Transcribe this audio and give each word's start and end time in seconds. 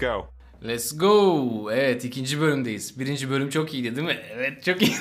Go. 0.00 0.26
Let's 0.66 0.98
go. 0.98 1.70
Evet 1.72 2.04
ikinci 2.04 2.40
bölümdeyiz. 2.40 2.98
Birinci 3.00 3.30
bölüm 3.30 3.50
çok 3.50 3.74
iyiydi 3.74 3.96
değil 3.96 4.06
mi? 4.06 4.18
Evet 4.32 4.64
çok 4.64 4.82
iyi. 4.82 4.92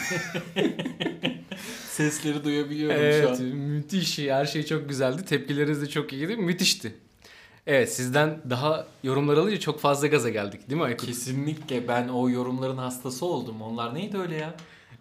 Sesleri 1.90 2.44
duyabiliyorum 2.44 2.98
şu 2.98 3.02
evet 3.04 3.40
an. 3.40 3.46
müthiş. 3.46 4.20
Her 4.20 4.46
şey 4.46 4.66
çok 4.66 4.90
güzeldi. 4.90 5.26
Tepkileriniz 5.26 5.82
de 5.82 5.90
çok 5.90 6.14
iyiydi. 6.14 6.36
Müthişti. 6.38 6.96
Evet 7.68 7.94
sizden 7.94 8.42
daha 8.50 8.88
yorumlar 9.04 9.38
alınca 9.38 9.60
çok 9.60 9.80
fazla 9.80 10.08
gaza 10.08 10.30
geldik 10.30 10.70
değil 10.70 10.82
mi 10.82 10.86
Aykut? 10.86 11.08
Kesinlikle 11.08 11.88
ben 11.88 12.08
o 12.08 12.30
yorumların 12.30 12.78
hastası 12.78 13.26
oldum. 13.26 13.62
Onlar 13.62 13.96
neydi 13.96 14.18
öyle 14.18 14.36
ya? 14.36 14.54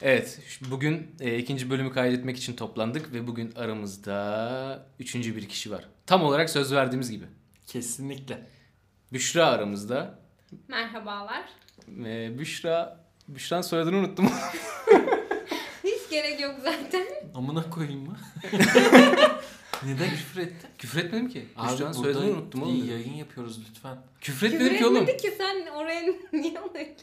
Evet 0.02 0.40
şu- 0.48 0.70
bugün 0.70 1.06
e, 1.20 1.38
ikinci 1.38 1.70
bölümü 1.70 1.92
kaydetmek 1.92 2.36
için 2.36 2.56
toplandık 2.56 3.12
ve 3.12 3.26
bugün 3.26 3.52
aramızda 3.56 4.86
üçüncü 5.00 5.36
bir 5.36 5.48
kişi 5.48 5.70
var. 5.70 5.84
Tam 6.06 6.22
olarak 6.22 6.50
söz 6.50 6.72
verdiğimiz 6.72 7.10
gibi. 7.10 7.24
Kesinlikle. 7.66 8.46
Büşra 9.12 9.46
aramızda. 9.46 10.18
Merhabalar. 10.68 11.44
E, 12.04 12.38
Büşra, 12.38 13.00
Büşra'nın 13.28 13.62
soyadını 13.62 13.96
unuttum. 13.96 14.26
Hiç 15.84 16.10
gerek 16.10 16.40
yok 16.40 16.54
zaten. 16.64 17.06
Amına 17.34 17.70
koyayım 17.70 18.00
mı? 18.06 18.16
Neden 19.84 20.10
küfür 20.10 20.40
ettin? 20.40 20.68
Küfür 20.78 20.98
etmedim 21.04 21.28
ki. 21.28 21.46
Büşra'nın 21.56 21.78
burada 21.80 21.92
soyadını 21.94 22.24
unuttum 22.30 22.62
oğlum. 22.62 22.74
iyi 22.74 22.86
yayın 22.90 23.12
yapıyoruz 23.14 23.60
lütfen. 23.70 23.96
Küfür 24.20 24.40
Küfür 24.50 24.54
etmedim 24.56 24.78
ki 24.78 24.86
oğlum. 24.86 24.96
etmedi 24.96 25.16
ki 25.22 25.34
sen 25.38 25.66
oraya 25.66 26.02
niye 26.32 26.58
alıyorsun? 26.60 26.94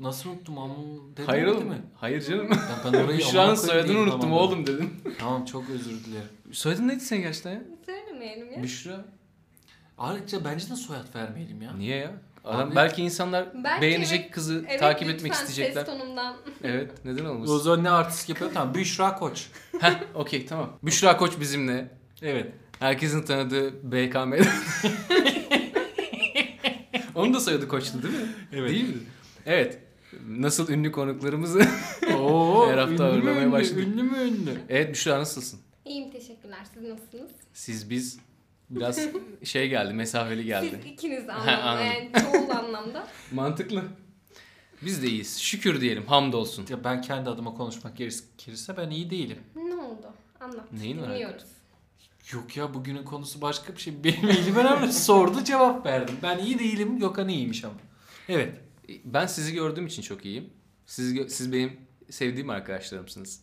Nasıl 0.00 0.30
unuttum 0.30 0.58
ama 0.58 0.74
dedim 1.12 1.24
Hayır 1.26 1.46
değil 1.46 1.56
oğlum. 1.56 1.68
mi? 1.68 1.82
Hayır 1.94 2.20
canım. 2.22 2.48
Ya 2.52 2.58
ben 2.84 2.88
orayı 2.98 3.18
Büşra'nın 3.18 3.38
amına 3.48 3.56
koyayım 3.56 3.56
soyadını 3.86 3.98
unuttum 3.98 4.20
tamamladım. 4.20 4.48
oğlum 4.48 4.66
dedim. 4.66 5.00
Tamam 5.18 5.44
çok 5.44 5.70
özür 5.70 6.04
dilerim. 6.04 6.28
Soyadın 6.52 6.88
neydi 6.88 7.00
senin 7.00 7.22
gerçekten 7.22 7.52
ya? 7.52 7.60
Söylemeyelim 7.86 8.52
ya. 8.52 8.62
Büşra. 8.62 9.04
Ayrıca 9.98 10.44
bence 10.44 10.70
de 10.70 10.76
soyad 10.76 11.14
vermeyelim 11.14 11.62
ya. 11.62 11.72
Niye 11.72 11.96
ya? 11.96 12.12
Adam 12.44 12.68
Abi- 12.68 12.76
belki 12.76 13.02
insanlar 13.02 13.64
Belki 13.64 13.82
beğenecek 13.82 14.20
evet- 14.20 14.30
kızı 14.30 14.64
Evet, 14.68 14.80
takip 14.80 15.02
lütfen 15.02 15.14
etmek 15.16 15.32
isteyecekler. 15.32 15.84
ses 15.84 15.98
tonumdan. 15.98 16.36
Evet, 16.64 16.90
neden 17.04 17.24
O 17.24 17.30
olmasın? 17.30 17.58
zaman 17.58 17.84
ne 17.84 17.90
artist 17.90 18.28
yapıyor? 18.28 18.50
Tamam 18.54 18.74
Büşra 18.74 19.14
Koç. 19.16 19.46
Heh, 19.80 19.94
okey 20.14 20.46
tamam. 20.46 20.78
Büşra 20.82 21.16
Koç 21.16 21.40
bizimle. 21.40 21.88
Evet. 22.22 22.52
Herkesin 22.78 23.22
tanıdığı 23.22 23.92
BKM'de. 23.92 24.42
Onun 27.14 27.34
da 27.34 27.40
soyadı 27.40 27.68
Koç'tu 27.68 28.02
değil 28.02 28.14
mi? 28.14 28.20
Evet. 28.52 28.70
Değil 28.70 28.88
mi? 28.88 29.00
Evet. 29.46 29.78
Nasıl 30.28 30.68
ünlü 30.72 30.92
konuklarımızı. 30.92 31.66
Oo, 32.18 32.68
Her 32.70 32.78
hafta 32.78 32.92
ünlü 32.92 32.98
mü 32.98 33.04
ağırlamaya 33.04 33.42
ünlü, 33.42 33.52
başladık. 33.52 33.84
Ünlü 33.86 34.02
mü 34.02 34.18
ünlü? 34.18 34.54
evet 34.68 34.90
Büşra 34.92 35.18
nasılsın? 35.18 35.60
İyiyim 35.84 36.10
teşekkürler. 36.10 36.58
Siz 36.74 36.82
nasılsınız? 36.82 37.30
Siz 37.52 37.90
biz 37.90 38.18
biraz 38.70 39.00
şey 39.44 39.68
geldi, 39.68 39.94
mesafeli 39.94 40.44
geldi. 40.44 40.80
Siz 40.82 40.92
ikiniz 40.92 41.28
anlamda. 41.28 41.80
yani 41.80 42.10
çoğul 42.32 42.50
anlamda. 42.50 43.06
Mantıklı. 43.32 43.82
Biz 44.82 45.02
de 45.02 45.06
iyiyiz. 45.08 45.38
Şükür 45.38 45.80
diyelim. 45.80 46.06
Hamdolsun. 46.06 46.66
Ya 46.68 46.84
ben 46.84 47.02
kendi 47.02 47.30
adıma 47.30 47.54
konuşmak 47.54 47.96
gerekirse 47.96 48.76
ben 48.76 48.90
iyi 48.90 49.10
değilim. 49.10 49.38
Ne 49.56 49.74
oldu? 49.74 50.06
Anlat. 50.40 50.72
Neyin 50.72 51.02
var? 51.02 51.08
Dinliyoruz. 51.10 51.44
Yok 52.32 52.56
ya 52.56 52.74
bugünün 52.74 53.04
konusu 53.04 53.40
başka 53.42 53.72
bir 53.76 53.80
şey. 53.80 53.94
Benim 54.04 54.28
elim 54.28 54.56
önemli. 54.56 54.92
Sordu 54.92 55.44
cevap 55.44 55.86
verdim. 55.86 56.14
Ben 56.22 56.38
iyi 56.38 56.58
değilim. 56.58 56.98
Gökhan 56.98 57.28
iyiymiş 57.28 57.64
ama. 57.64 57.74
Evet. 58.28 58.60
Ben 59.04 59.26
sizi 59.26 59.54
gördüğüm 59.54 59.86
için 59.86 60.02
çok 60.02 60.24
iyiyim. 60.24 60.50
Siz, 60.86 61.32
siz 61.34 61.52
benim 61.52 61.80
sevdiğim 62.10 62.50
arkadaşlarımsınız. 62.50 63.40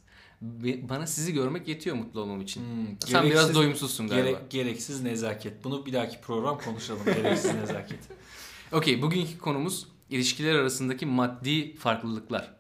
Bana 0.90 1.08
sizi 1.08 1.34
görmek 1.34 1.68
yetiyor 1.68 1.96
mutlu 1.96 2.20
olmam 2.22 2.42
için. 2.42 2.62
Hmm, 2.62 2.86
Sen 3.06 3.24
biraz 3.24 3.34
gereksiz- 3.46 3.56
doyumsuzsun 3.56 4.08
galiba. 4.08 4.26
Gerek, 4.30 4.50
gereksiz 4.50 5.02
nezaket. 5.04 5.64
Bunu 5.64 5.86
bir 5.86 5.94
dahaki 5.94 6.22
program 6.22 6.58
konuşalım. 6.60 7.06
Gereksiz 7.06 7.54
nezaket. 7.56 8.00
Okey 8.72 9.02
bugünkü 9.02 9.38
konumuz 9.38 9.88
ilişkiler 10.10 10.56
arasındaki 10.56 11.06
maddi 11.06 11.76
farklılıklar 11.76 12.54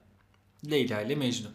Leyla 0.72 1.02
ile 1.02 1.16
Mecnun. 1.16 1.52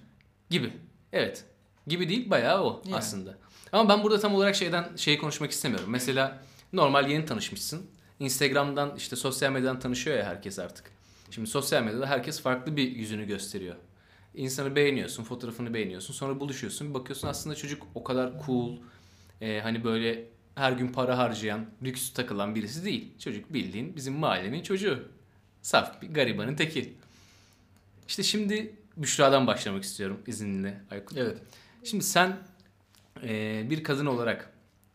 gibi. 0.51 0.73
Evet. 1.13 1.45
Gibi 1.87 2.09
değil 2.09 2.31
bayağı 2.31 2.63
o 2.65 2.83
Yani. 2.87 2.97
aslında. 2.97 3.39
Ama 3.73 3.89
ben 3.89 4.03
burada 4.03 4.21
tam 4.21 4.35
olarak 4.35 4.57
şeyden 4.57 4.97
şey 4.97 5.19
konuşmak 5.19 5.51
istemiyorum. 5.51 5.91
Mesela 5.91 6.43
normal 6.73 7.11
yeni 7.11 7.25
tanışmışsın. 7.27 7.87
Instagram'dan 8.21 8.97
işte 8.97 9.17
sosyal 9.17 9.53
medyadan 9.53 9.81
tanışıyor 9.81 10.19
ya 10.19 10.25
herkes 10.25 10.59
artık. 10.59 10.91
Şimdi 11.31 11.51
sosyal 11.51 11.83
medyada 11.83 12.07
herkes 12.07 12.41
farklı 12.41 12.77
bir 12.77 12.91
yüzünü 12.97 13.27
gösteriyor. 13.27 13.77
İnsanı 14.39 14.77
beğeniyorsun, 14.77 15.25
fotoğrafını 15.25 15.75
beğeniyorsun. 15.75 16.15
Sonra 16.15 16.41
buluşuyorsun. 16.41 16.89
Bir 16.89 16.95
bakıyorsun 16.95 17.29
aslında 17.29 17.57
çocuk 17.57 17.83
o 17.95 18.05
kadar 18.05 18.33
cool, 18.47 18.77
e, 19.41 19.61
hani 19.61 19.85
böyle 19.85 20.25
her 20.55 20.73
gün 20.73 20.89
para 20.89 21.19
harcayan, 21.19 21.67
lüks 21.83 22.13
takılan 22.13 22.55
birisi 22.55 22.85
değil. 22.85 23.19
Çocuk 23.19 23.53
bildiğin 23.53 23.97
bizim 23.97 24.15
mahallenin 24.15 24.63
çocuğu. 24.63 25.09
Saf 25.63 26.03
bir 26.03 26.15
garibanın 26.15 26.57
teki. 26.57 26.95
İşte 28.09 28.23
şimdi 28.23 28.75
Büşra'dan 28.97 29.47
başlamak 29.47 29.85
istiyorum 29.85 30.21
izninle 30.27 30.81
Aykut. 30.91 31.19
Evet. 31.19 31.39
Şimdi 31.85 32.05
sen 32.05 32.37
e, 33.23 33.67
bir 33.71 33.85
kadın 33.85 34.07
olarak 34.07 34.53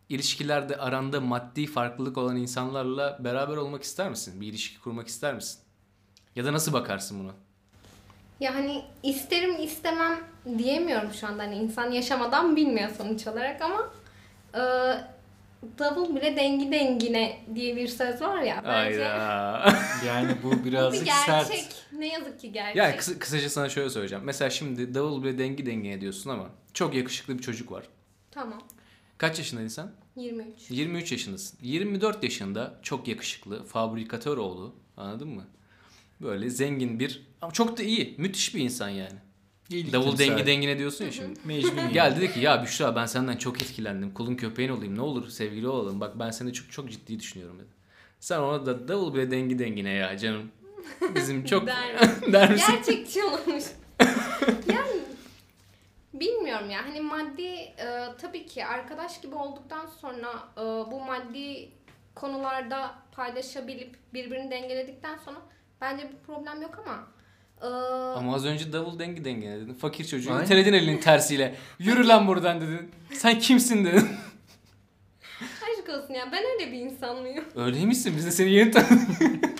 ilişkilerde 0.08 0.76
aranda 0.76 1.20
maddi 1.20 1.66
farklılık 1.66 2.18
olan 2.18 2.36
insanlarla 2.36 3.18
beraber 3.24 3.56
olmak 3.56 3.82
ister 3.82 4.10
misin? 4.10 4.40
Bir 4.40 4.46
ilişki 4.46 4.80
kurmak 4.80 5.08
ister 5.08 5.34
misin? 5.34 5.60
Ya 6.36 6.44
da 6.44 6.52
nasıl 6.52 6.72
bakarsın 6.72 7.20
buna? 7.20 7.34
Ya 8.40 8.54
hani 8.54 8.82
isterim 9.02 9.62
istemem 9.62 10.20
diyemiyorum 10.58 11.12
şu 11.12 11.26
anda. 11.26 11.42
Hani 11.42 11.54
insan 11.56 11.90
yaşamadan 11.90 12.56
bilmiyor 12.56 12.90
sonuç 12.98 13.26
olarak 13.26 13.62
ama 13.62 13.90
e, 14.54 14.60
davul 15.78 16.16
bile 16.16 16.36
dengi 16.36 16.72
dengine 16.72 17.40
diye 17.54 17.76
bir 17.76 17.88
söz 17.88 18.20
var 18.20 18.42
ya. 18.42 18.62
Bence 18.64 19.04
Hayda. 19.04 19.72
Yani 20.06 20.36
bu 20.42 20.50
bu 20.52 20.58
bir 20.58 20.64
birazcık 20.64 21.06
gerçek. 21.06 21.58
sert. 21.58 21.86
Ne 21.92 22.08
yazık 22.08 22.40
ki 22.40 22.52
gerçek. 22.52 22.76
ya 22.76 22.96
kısa- 22.96 23.18
kısaca 23.18 23.50
sana 23.50 23.68
şöyle 23.68 23.90
söyleyeceğim. 23.90 24.24
Mesela 24.24 24.50
şimdi 24.50 24.94
davul 24.94 25.22
bile 25.24 25.38
dengi 25.38 25.66
dengine 25.66 26.00
diyorsun 26.00 26.30
ama 26.30 26.46
çok 26.74 26.94
yakışıklı 26.94 27.38
bir 27.38 27.42
çocuk 27.42 27.72
var. 27.72 27.84
Tamam. 28.30 28.62
Kaç 29.18 29.38
yaşındaydın 29.38 29.68
sen? 29.68 29.88
23. 30.16 30.70
23 30.70 31.12
yaşındasın. 31.12 31.58
24 31.62 32.24
yaşında 32.24 32.74
çok 32.82 33.08
yakışıklı, 33.08 33.64
fabrikatör 33.64 34.38
oğlu. 34.38 34.74
Anladın 34.96 35.28
mı? 35.28 35.44
Böyle 36.20 36.50
zengin 36.50 37.00
bir 37.00 37.22
ama 37.44 37.52
çok 37.52 37.78
da 37.78 37.82
iyi, 37.82 38.14
müthiş 38.18 38.54
bir 38.54 38.60
insan 38.60 38.88
yani. 38.88 39.18
İyilik 39.70 39.92
Davul 39.92 40.18
dengi 40.18 40.46
dengine 40.46 40.78
diyorsun 40.78 41.04
ya 41.04 41.12
şimdi. 41.12 41.40
Yani. 41.48 41.92
Geldi 41.92 42.20
dedi 42.20 42.32
ki 42.32 42.40
ya 42.40 42.62
Büşra 42.62 42.96
ben 42.96 43.06
senden 43.06 43.36
çok 43.36 43.62
etkilendim. 43.62 44.14
Kulun 44.14 44.34
köpeğin 44.34 44.68
olayım 44.68 44.96
ne 44.96 45.00
olur 45.00 45.28
sevgili 45.28 45.68
olalım. 45.68 46.00
Bak 46.00 46.18
ben 46.18 46.30
seni 46.30 46.52
çok 46.52 46.72
çok 46.72 46.90
ciddi 46.90 47.20
düşünüyorum 47.20 47.58
dedi. 47.58 47.68
Sen 48.20 48.38
ona 48.38 48.66
da 48.66 48.88
davul 48.88 49.14
bile 49.14 49.30
dengi 49.30 49.58
dengine 49.58 49.90
ya 49.90 50.18
canım. 50.18 50.50
Bizim 51.14 51.44
çok 51.46 51.66
Der. 51.66 51.76
der 52.32 52.50
misin? 52.50 52.74
Gerçekçi 52.74 53.24
olmuş. 53.24 53.64
yani 54.72 55.00
bilmiyorum 56.14 56.70
ya 56.70 56.84
hani 56.84 57.00
maddi 57.00 57.42
e, 57.42 58.08
tabii 58.20 58.46
ki 58.46 58.66
arkadaş 58.66 59.20
gibi 59.20 59.34
olduktan 59.34 59.86
sonra 59.86 60.32
e, 60.56 60.60
bu 60.62 61.00
maddi 61.00 61.70
konularda 62.14 62.94
paylaşabilip 63.12 63.96
birbirini 64.14 64.50
dengeledikten 64.50 65.18
sonra 65.18 65.38
bence 65.80 66.10
bir 66.10 66.26
problem 66.26 66.62
yok 66.62 66.78
ama 66.86 67.13
e, 67.62 67.66
Ama 67.66 68.34
az 68.34 68.44
önce 68.46 68.72
davul 68.72 68.98
dengi 68.98 69.24
dengine 69.24 69.56
dedin. 69.60 69.74
Fakir 69.74 70.04
çocuğu 70.04 70.32
Aynen. 70.32 70.44
iteledin 70.44 70.72
elinin 70.72 71.00
tersiyle. 71.00 71.54
Yürü 71.78 72.08
lan 72.08 72.26
buradan 72.26 72.60
dedin. 72.60 72.90
Sen 73.12 73.38
kimsin 73.38 73.84
dedin. 73.84 74.08
aşk 75.42 75.88
olsun 75.88 76.14
ya 76.14 76.32
ben 76.32 76.42
öyle 76.54 76.72
bir 76.72 76.78
insan 76.78 77.16
mıyım? 77.22 77.44
Öyle 77.56 77.84
misin? 77.86 78.14
Biz 78.16 78.26
de 78.26 78.30
seni 78.30 78.50
yeni 78.50 78.70
tanıdık. 78.70 78.98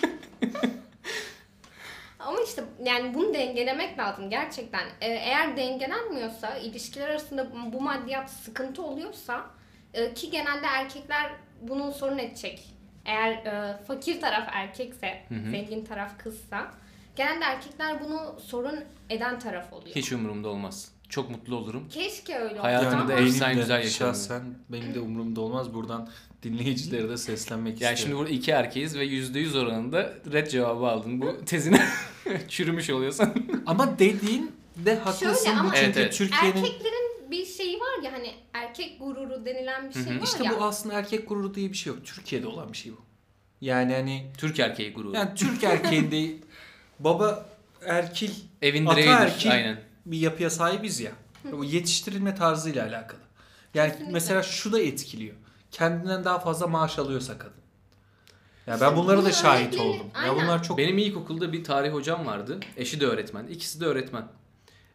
Ama 2.18 2.38
işte 2.46 2.64
yani 2.84 3.14
bunu 3.14 3.34
dengelemek 3.34 3.98
lazım 3.98 4.30
gerçekten. 4.30 4.84
Ee, 5.00 5.06
eğer 5.08 5.56
dengelenmiyorsa, 5.56 6.56
ilişkiler 6.56 7.08
arasında 7.08 7.48
bu 7.72 7.80
maddiyat 7.80 8.30
sıkıntı 8.30 8.82
oluyorsa 8.82 9.46
e, 9.94 10.14
ki 10.14 10.30
genelde 10.30 10.66
erkekler 10.66 11.30
bunu 11.62 11.92
sorun 11.92 12.18
edecek. 12.18 12.64
Eğer 13.04 13.32
e, 13.32 13.82
fakir 13.86 14.20
taraf 14.20 14.48
erkekse, 14.52 15.22
Hı 15.28 15.34
hı. 15.34 15.50
zengin 15.50 15.84
taraf 15.84 16.18
kızsa 16.18 16.70
genelde 17.16 17.44
erkekler 17.44 18.04
bunu 18.04 18.36
sorun 18.46 18.84
eden 19.10 19.38
taraf 19.38 19.72
oluyor. 19.72 19.96
Hiç 19.96 20.12
umurumda 20.12 20.48
olmaz. 20.48 20.88
Çok 21.08 21.30
mutlu 21.30 21.56
olurum. 21.56 21.88
Keşke 21.88 22.38
öyle 22.38 22.60
olsa 22.60 22.82
da 22.82 22.88
ama 22.88 23.08
benim 23.08 23.18
de 23.40 23.54
güzel 23.54 23.82
yaşadım. 23.82 23.88
Şahsen 23.90 24.42
benim 24.68 24.94
de 24.94 25.00
umurumda 25.00 25.40
olmaz. 25.40 25.74
Buradan 25.74 26.08
dinleyicilere 26.42 27.08
de 27.08 27.16
seslenmek 27.16 27.80
Yani 27.80 27.88
şimdi 27.96 27.98
istiyorum. 28.00 28.18
burada 28.26 28.34
iki 28.36 28.50
erkeğiz 28.50 28.98
ve 28.98 29.04
%100 29.06 29.58
oranında 29.58 30.12
red 30.32 30.46
cevabı 30.46 30.86
aldın. 30.86 31.20
Bu 31.20 31.44
tezine 31.46 31.82
çürümüş 32.48 32.90
oluyorsun. 32.90 33.28
Ama 33.66 33.98
dediğin 33.98 34.52
de 34.76 34.96
haklısın. 34.96 35.44
Şöyle 35.44 35.56
Bu 35.56 35.60
ama- 35.60 35.74
çünkü 35.74 35.84
Evet, 35.86 35.96
evet. 35.96 36.12
Türkiye'nin 36.14 36.56
erkeklerin 36.56 37.30
bir 37.30 37.46
şeyi 37.46 37.80
var 37.80 38.02
ya 38.04 38.12
hani 38.12 38.30
erkek 38.52 39.00
gururu 39.00 39.44
denilen 39.46 39.88
bir 39.88 39.94
şey 39.94 40.02
Hı 40.04 40.10
hı. 40.10 40.18
var 40.20 40.24
işte 40.24 40.44
ya. 40.44 40.50
bu 40.60 40.64
aslında 40.64 40.94
erkek 40.94 41.28
gururu 41.28 41.54
diye 41.54 41.68
bir 41.72 41.76
şey 41.76 41.92
yok. 41.92 42.04
Türkiye'de 42.04 42.46
olan 42.46 42.72
bir 42.72 42.76
şey 42.78 42.92
bu. 42.92 42.96
Yani 43.60 43.92
hani 43.94 44.26
Türk 44.38 44.58
erkeği 44.60 44.92
gururu. 44.92 45.14
yani 45.16 45.34
Türk 45.34 45.64
erkeğinde 45.64 46.34
baba 47.04 47.46
erkil 47.86 48.30
Evin 48.62 48.86
Ata 48.86 48.96
direğidir. 48.96 49.12
erkil. 49.12 49.50
Aynen. 49.52 49.80
bir 50.06 50.18
yapıya 50.18 50.50
sahibiz 50.50 51.00
ya. 51.00 51.12
Bu 51.52 51.64
yetiştirilme 51.64 52.34
tarzıyla 52.34 52.86
alakalı. 52.86 53.20
Yani 53.74 53.88
Kesinlikle. 53.90 54.12
mesela 54.12 54.42
şu 54.42 54.72
da 54.72 54.80
etkiliyor. 54.80 55.34
Kendinden 55.70 56.24
daha 56.24 56.38
fazla 56.38 56.66
maaş 56.66 56.98
alıyorsa 56.98 57.38
kadın. 57.38 57.54
Ya 58.66 58.80
ben 58.80 58.96
bunlara 58.96 59.24
da 59.24 59.32
şahit 59.32 59.74
örnekleri- 59.74 59.80
oldum. 59.80 60.06
Ya 60.14 60.20
Aynen. 60.20 60.36
bunlar 60.36 60.62
çok 60.62 60.78
Benim 60.78 60.98
ilkokulda 60.98 61.52
bir 61.52 61.64
tarih 61.64 61.92
hocam 61.92 62.26
vardı. 62.26 62.60
Eşi 62.76 63.00
de 63.00 63.06
öğretmen. 63.06 63.46
İkisi 63.46 63.80
de 63.80 63.84
öğretmen. 63.86 64.28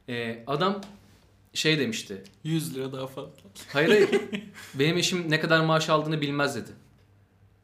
Ee, 0.10 0.44
adam 0.48 0.82
şey 1.54 1.80
demişti. 1.80 2.24
100 2.44 2.76
lira 2.76 2.92
daha 2.92 3.08
fazla. 3.08 3.32
Hayır 3.74 3.90
hayır. 3.90 4.10
Benim 4.74 4.98
eşim 4.98 5.32
ne 5.32 5.40
kadar 5.40 5.60
maaş 5.60 5.90
aldığını 5.90 6.22
bilmez 6.22 6.56
dedi. 6.56 6.72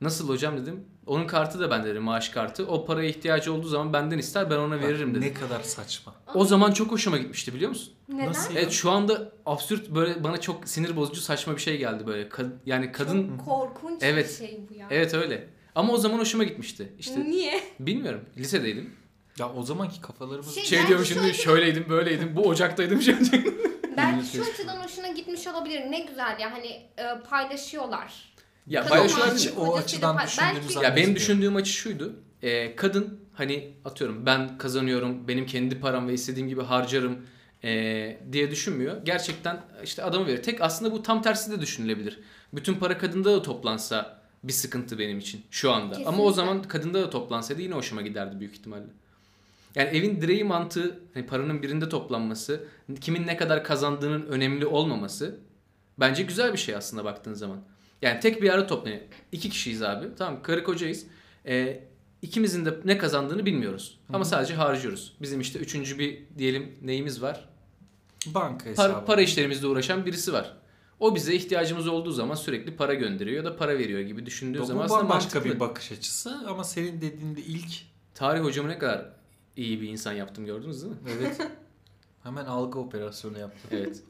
Nasıl 0.02 0.30
hocam 0.30 0.58
dedim. 0.58 0.86
Onun 1.06 1.28
kartı 1.28 1.60
da 1.60 1.72
bende 1.72 1.88
dedi 1.90 2.00
maaş 2.00 2.30
kartı. 2.30 2.68
O 2.68 2.86
paraya 2.86 3.10
ihtiyacı 3.10 3.54
olduğu 3.54 3.68
zaman 3.68 3.94
benden 3.94 4.18
ister 4.18 4.50
ben 4.50 4.58
ona 4.58 4.80
veririm 4.80 5.16
dedi. 5.16 5.26
Ne 5.26 5.34
kadar 5.34 5.62
saçma. 5.62 6.14
O 6.34 6.46
zaman 6.46 6.72
çok 6.72 6.92
hoşuma 6.92 7.18
gitmişti 7.18 7.54
biliyor 7.54 7.70
musun? 7.70 7.94
Neden? 8.10 8.28
Nasıl? 8.30 8.56
Evet 8.56 8.72
şu 8.72 8.92
anda 8.92 9.32
absürt 9.46 9.90
böyle 9.90 10.24
bana 10.24 10.42
çok 10.42 10.68
sinir 10.68 10.96
bozucu 10.96 11.22
saçma 11.22 11.56
bir 11.56 11.62
şey 11.62 11.78
geldi 11.78 12.08
böyle. 12.08 12.28
Kad- 12.30 12.56
yani 12.66 12.92
kadın 12.92 13.28
Çok 13.38 13.46
korkunç 13.46 14.04
Evet. 14.04 14.40
bir 14.42 14.48
şey 14.48 14.60
bu 14.70 14.74
ya. 14.74 14.88
evet 14.90 15.14
öyle. 15.14 15.48
Ama 15.76 15.94
o 15.94 15.98
zaman 15.98 16.20
hoşuma 16.20 16.44
gitmişti. 16.44 16.94
İşte 17.00 17.20
Niye? 17.26 17.64
bilmiyorum. 17.80 18.22
Lisedeydim. 18.38 18.94
Ya 19.40 19.54
o 19.54 19.64
zamanki 19.64 20.02
kafalarımız 20.02 20.56
Şey- 20.56 20.64
Şey 20.64 20.78
Belki 20.78 20.88
diyorum 20.88 21.06
şimdi 21.06 21.20
açıdan- 21.22 21.44
şöyleydim 21.44 21.86
böyleydim. 21.90 22.36
Bu 22.36 22.42
ocaktaydım 22.48 23.02
şimdi. 23.02 23.44
Belki 23.98 24.28
şu 24.38 24.44
açıdan 24.52 24.84
hoşuna 24.84 25.08
gitmiş 25.08 25.48
olabilir. 25.48 25.82
Ne 25.92 26.00
güzel 26.00 26.40
ya 26.40 26.52
hani 26.54 26.68
e, 26.98 27.04
paylaşıyorlar. 27.30 28.36
Ya 28.68 28.86
Kadın 28.86 29.08
değil 29.36 29.48
de- 29.48 29.60
o 29.60 29.76
açıdan 29.76 30.18
düşündüğümüz 30.26 30.76
Ya 30.76 30.96
benim 30.96 31.16
düşündüğüm 31.16 31.56
açı 31.56 31.72
şuydu. 31.72 32.14
Ee, 32.42 32.76
kadın 32.76 33.20
hani 33.34 33.74
atıyorum 33.86 34.26
ben 34.26 34.58
kazanıyorum, 34.58 35.28
benim 35.28 35.46
kendi 35.46 35.80
param 35.80 36.08
ve 36.08 36.14
istediğim 36.14 36.48
gibi 36.48 36.62
harcarım 36.62 37.18
ee, 37.64 38.18
diye 38.32 38.52
düşünmüyor. 38.52 39.06
Gerçekten 39.06 39.62
işte 39.84 40.04
adamı 40.04 40.26
veriyor. 40.26 40.44
Tek 40.44 40.62
aslında 40.62 40.92
bu 40.92 41.04
tam 41.04 41.22
tersi 41.22 41.52
de 41.52 41.62
düşünülebilir. 41.62 42.20
Bütün 42.54 42.76
para 42.76 42.98
kadında 42.98 43.34
da 43.34 43.42
toplansa 43.42 44.22
bir 44.44 44.54
sıkıntı 44.54 45.00
benim 45.00 45.20
için 45.20 45.44
şu 45.52 45.72
anda. 45.72 45.96
Ama 45.96 46.08
o 46.08 46.10
Kesinlikle. 46.10 46.34
zaman 46.34 46.62
kadında 46.64 47.02
da 47.02 47.10
toplansaydı 47.10 47.62
yine 47.62 47.74
hoşuma 47.74 48.02
giderdi 48.02 48.40
büyük 48.40 48.54
ihtimalle. 48.56 48.86
Yani 49.76 49.90
evin 49.90 50.22
direği 50.22 50.44
mantığı 50.44 51.00
hani 51.14 51.26
paranın 51.26 51.64
birinde 51.64 51.90
toplanması, 51.90 52.64
kimin 53.02 53.28
ne 53.28 53.38
kadar 53.38 53.64
kazandığının 53.64 54.26
önemli 54.26 54.66
olmaması 54.66 55.40
bence 56.00 56.24
güzel 56.24 56.54
bir 56.54 56.58
şey 56.58 56.76
aslında 56.76 57.06
baktığın 57.06 57.34
zaman. 57.34 57.58
Yani 58.02 58.20
tek 58.20 58.42
bir 58.42 58.48
yerde 58.48 58.68
toplanıyor. 58.68 59.02
İki 59.32 59.50
kişiyiz 59.50 59.82
abi. 59.82 60.08
Tamam 60.18 60.44
karı 60.44 60.64
kocayız. 60.64 61.06
Ee, 61.46 61.84
ikimizin 62.22 62.66
de 62.66 62.74
ne 62.86 62.98
kazandığını 62.98 63.46
bilmiyoruz. 63.46 64.00
Ama 64.14 64.26
sadece 64.26 64.54
harcıyoruz. 64.56 65.14
Bizim 65.22 65.42
işte 65.42 65.60
üçüncü 65.60 66.00
bir 66.00 66.24
diyelim 66.38 66.76
neyimiz 66.82 67.22
var? 67.22 67.50
banka 68.28 68.66
hesabı. 68.66 68.94
Para, 68.94 69.06
para 69.06 69.22
işlerimizle 69.22 69.68
uğraşan 69.68 70.06
birisi 70.06 70.34
var. 70.34 70.58
O 71.00 71.16
bize 71.16 71.36
ihtiyacımız 71.36 71.88
olduğu 71.88 72.12
zaman 72.12 72.36
sürekli 72.36 72.76
para 72.76 72.94
gönderiyor 72.94 73.38
ya 73.44 73.52
da 73.52 73.58
para 73.58 73.78
veriyor 73.78 74.00
gibi 74.00 74.26
düşündüğü 74.26 74.60
Bu 74.60 74.66
zaman 74.66 74.86
aslında 74.86 75.00
bambaşka 75.02 75.40
mantıklı. 75.40 75.56
bir 75.56 75.60
bakış 75.60 75.92
açısı 75.92 76.38
ama 76.48 76.64
senin 76.64 77.02
dediğinde 77.02 77.42
ilk 77.42 77.68
Tarih 78.14 78.44
hocamı 78.44 78.70
ne 78.70 78.78
kadar 78.78 79.06
iyi 79.58 79.82
bir 79.82 79.90
insan 79.90 80.14
yaptım 80.14 80.46
gördünüz 80.46 80.82
değil 80.84 80.94
mi? 80.94 81.00
evet 81.20 81.42
hemen 82.24 82.46
algı 82.46 82.80
operasyonu 82.80 83.40
yaptın. 83.40 83.70
Evet. 83.72 84.02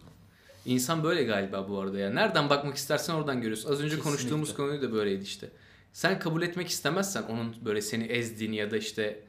İnsan 0.66 1.04
böyle 1.04 1.24
galiba 1.24 1.70
bu 1.70 1.80
arada 1.80 2.00
ya. 2.00 2.10
Nereden 2.10 2.50
bakmak 2.50 2.76
istersen 2.78 3.14
oradan 3.14 3.42
görüyorsun. 3.42 3.70
Az 3.72 3.74
önce 3.80 3.84
Kesinlikle. 3.84 4.10
konuştuğumuz 4.10 4.54
konuyu 4.54 4.82
da 4.82 4.92
böyleydi 4.94 5.24
işte. 5.24 5.50
Sen 5.94 6.20
kabul 6.20 6.42
etmek 6.42 6.68
istemezsen 6.70 7.24
onun 7.24 7.56
böyle 7.66 7.82
seni 7.82 8.04
ezdiğini 8.04 8.56
ya 8.56 8.72
da 8.72 8.78
işte 8.78 9.20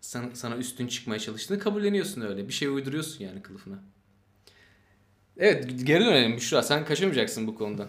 sana, 0.00 0.26
sana 0.34 0.56
üstün 0.56 0.86
çıkmaya 0.86 1.18
çalıştığını 1.18 1.58
kabulleniyorsun 1.58 2.20
öyle. 2.20 2.48
Bir 2.48 2.52
şey 2.52 2.68
uyduruyorsun 2.68 3.24
yani 3.24 3.42
kılıfına. 3.42 3.78
Evet 5.36 5.86
geri 5.86 6.04
dönelim 6.04 6.36
Büşra. 6.36 6.62
Sen 6.62 6.84
kaçamayacaksın 6.84 7.46
bu 7.46 7.54
konudan. 7.54 7.88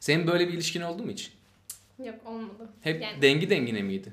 Senin 0.00 0.26
böyle 0.26 0.48
bir 0.48 0.52
ilişkin 0.52 0.80
oldu 0.80 1.02
mu 1.02 1.10
hiç? 1.10 1.32
Yok 2.04 2.14
olmadı. 2.26 2.68
Hep 2.80 3.02
Yani- 3.02 3.22
dengi 3.22 3.50
dengine 3.50 3.82
miydi? 3.82 4.12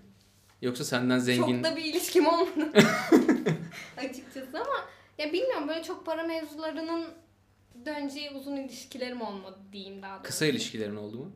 Yoksa 0.62 0.84
senden 0.84 1.20
zengin... 1.20 1.64
Çok 1.64 1.64
da 1.64 1.76
bir 1.76 1.84
ilişkim 1.84 2.28
olmadı. 2.28 2.72
Açıkçası 3.98 4.50
ama 4.54 4.86
ya 5.18 5.34
bilmiyorum 5.34 5.68
böyle 5.68 5.84
çok 5.84 6.06
para 6.06 6.24
mevzularının 6.24 7.06
döneceği 7.86 8.30
uzun 8.32 8.56
ilişkilerim 8.56 9.22
olmadı 9.22 9.58
diyeyim 9.72 10.02
daha 10.02 10.12
doğrusu. 10.12 10.24
Kısa 10.24 10.46
ilişkilerin 10.46 10.96
oldu 10.96 11.18
mu? 11.18 11.32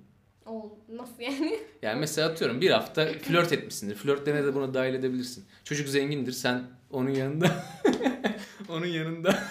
Ol, 0.45 0.69
nasıl 0.89 1.19
yani? 1.19 1.59
Yani 1.81 2.00
mesela 2.00 2.30
atıyorum 2.30 2.62
bir 2.62 2.69
hafta 2.69 3.06
flört 3.06 3.51
etmişsindir. 3.53 3.95
Flörtlerine 3.95 4.44
de 4.45 4.56
buna 4.56 4.74
dahil 4.74 4.94
edebilirsin. 4.94 5.45
Çocuk 5.63 5.88
zengindir 5.88 6.31
sen 6.31 6.63
onun 6.91 7.09
yanında 7.09 7.65
onun 8.69 8.86
yanında 8.86 9.39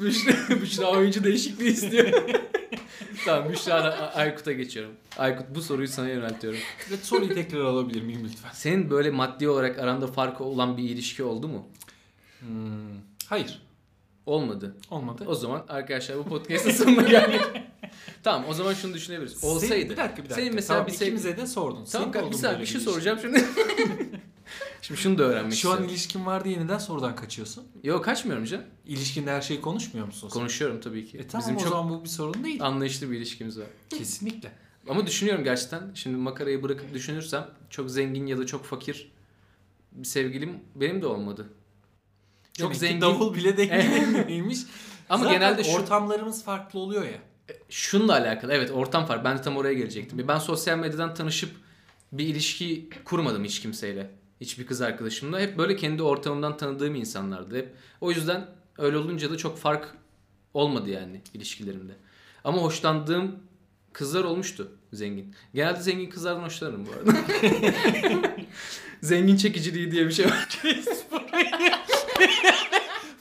Büşra, 0.00 0.60
Büşra 0.62 0.86
oyuncu 0.86 1.24
değişikliği 1.24 1.70
istiyor. 1.70 2.22
tamam 3.24 3.52
Büşra 3.52 3.74
Aykut'a 4.14 4.52
geçiyorum. 4.52 4.92
Aykut 5.18 5.46
bu 5.54 5.62
soruyu 5.62 5.88
sana 5.88 6.08
yöneltiyorum. 6.08 6.58
Evet 6.88 7.04
soruyu 7.04 7.34
tekrar 7.34 7.60
alabilir 7.60 8.02
miyim 8.02 8.20
lütfen? 8.24 8.50
Senin 8.52 8.90
böyle 8.90 9.10
maddi 9.10 9.48
olarak 9.48 9.78
aranda 9.78 10.06
farkı 10.06 10.44
olan 10.44 10.76
bir 10.76 10.82
ilişki 10.82 11.22
oldu 11.22 11.48
mu? 11.48 11.68
Hmm, 12.40 12.98
hayır 13.26 13.62
Olmadı. 14.26 14.76
olmadı. 14.90 15.24
O 15.26 15.34
zaman 15.34 15.64
arkadaşlar 15.68 16.18
bu 16.18 16.24
podcast'ın 16.24 16.70
sonuna 16.70 17.02
geldik. 17.02 17.40
tamam 18.22 18.44
o 18.48 18.54
zaman 18.54 18.74
şunu 18.74 18.94
düşünebiliriz. 18.94 19.32
Senin- 19.36 19.52
Olsaydı. 19.52 19.90
bir 19.90 19.96
dakika 19.96 20.16
bir 20.16 20.16
dakika. 20.16 20.34
Senin 20.34 20.54
mesela 20.54 20.74
tamam, 20.78 20.86
bir 20.86 20.92
sev- 20.92 21.06
ikimize 21.06 21.36
de 21.36 21.46
sordun. 21.46 21.84
Tamam 21.92 22.10
Senin 22.12 22.30
bir 22.30 22.36
saniye 22.36 22.60
bir 22.60 22.66
şey 22.66 22.80
soracağım 22.80 23.18
şimdi. 23.22 23.44
şimdi 24.82 25.00
şunu 25.00 25.18
da 25.18 25.22
öğrenmek 25.22 25.54
Şu 25.54 25.68
an 25.68 25.72
istiyorum. 25.72 25.94
ilişkin 25.94 26.26
var 26.26 26.44
diye 26.44 26.60
neden 26.64 26.78
sorudan 26.78 27.16
kaçıyorsun? 27.16 27.64
Yok 27.84 28.04
kaçmıyorum 28.04 28.44
canım. 28.44 28.64
İlişkinde 28.86 29.30
her 29.30 29.40
şeyi 29.40 29.60
konuşmuyor 29.60 30.06
musun? 30.06 30.28
sen? 30.28 30.38
Konuşuyorum 30.40 30.80
tabii 30.80 31.06
ki. 31.06 31.18
E 31.18 31.26
tamam 31.26 31.42
Bizim 31.46 31.56
o 31.56 31.60
çok 31.60 31.68
zaman 31.68 31.90
bu 31.90 32.04
bir 32.04 32.08
sorun 32.08 32.44
değil. 32.44 32.62
anlayışlı 32.64 33.10
bir 33.10 33.16
ilişkimiz 33.16 33.58
var. 33.58 33.66
Kesinlikle. 33.90 34.52
Ama 34.88 35.06
düşünüyorum 35.06 35.44
gerçekten. 35.44 35.90
Şimdi 35.94 36.16
makarayı 36.16 36.62
bırakıp 36.62 36.94
düşünürsem 36.94 37.46
çok 37.70 37.90
zengin 37.90 38.26
ya 38.26 38.38
da 38.38 38.46
çok 38.46 38.64
fakir 38.64 39.12
bir 39.92 40.04
sevgilim 40.08 40.58
benim 40.74 41.02
de 41.02 41.06
olmadı. 41.06 41.46
Çok 42.60 42.68
Demek 42.70 42.80
zengin. 42.80 43.00
davul 43.00 43.34
bile 43.34 43.56
dengeliymiş. 43.56 44.58
Ama 45.08 45.24
Zaten 45.24 45.40
genelde 45.40 45.64
şu 45.64 45.70
ortamlarımız 45.72 46.44
farklı 46.44 46.78
oluyor 46.78 47.04
ya. 47.04 47.18
şununla 47.68 48.12
alakalı. 48.12 48.52
Evet 48.52 48.70
ortam 48.70 49.08
var. 49.08 49.24
Ben 49.24 49.38
de 49.38 49.42
tam 49.42 49.56
oraya 49.56 49.74
gelecektim. 49.74 50.28
Ben 50.28 50.38
sosyal 50.38 50.78
medyadan 50.78 51.14
tanışıp 51.14 51.50
bir 52.12 52.24
ilişki 52.26 52.88
kurmadım 53.04 53.44
hiç 53.44 53.60
kimseyle. 53.60 54.10
Hiçbir 54.40 54.66
kız 54.66 54.80
arkadaşımla. 54.80 55.40
Hep 55.40 55.58
böyle 55.58 55.76
kendi 55.76 56.02
ortamımdan 56.02 56.56
tanıdığım 56.56 56.94
insanlardı. 56.94 57.56
Hep. 57.58 57.74
O 58.00 58.10
yüzden 58.10 58.46
öyle 58.78 58.96
olunca 58.96 59.30
da 59.30 59.36
çok 59.36 59.58
fark 59.58 59.94
olmadı 60.54 60.90
yani 60.90 61.20
ilişkilerimde. 61.34 61.92
Ama 62.44 62.62
hoşlandığım 62.62 63.38
kızlar 63.92 64.24
olmuştu 64.24 64.72
zengin. 64.92 65.34
Genelde 65.54 65.80
zengin 65.80 66.10
kızlardan 66.10 66.42
hoşlanırım 66.42 66.86
bu 66.86 66.90
arada. 66.92 67.18
zengin 69.00 69.36
çekiciliği 69.36 69.90
diye 69.92 70.06
bir 70.06 70.12
şey 70.12 70.26
var. 70.26 70.48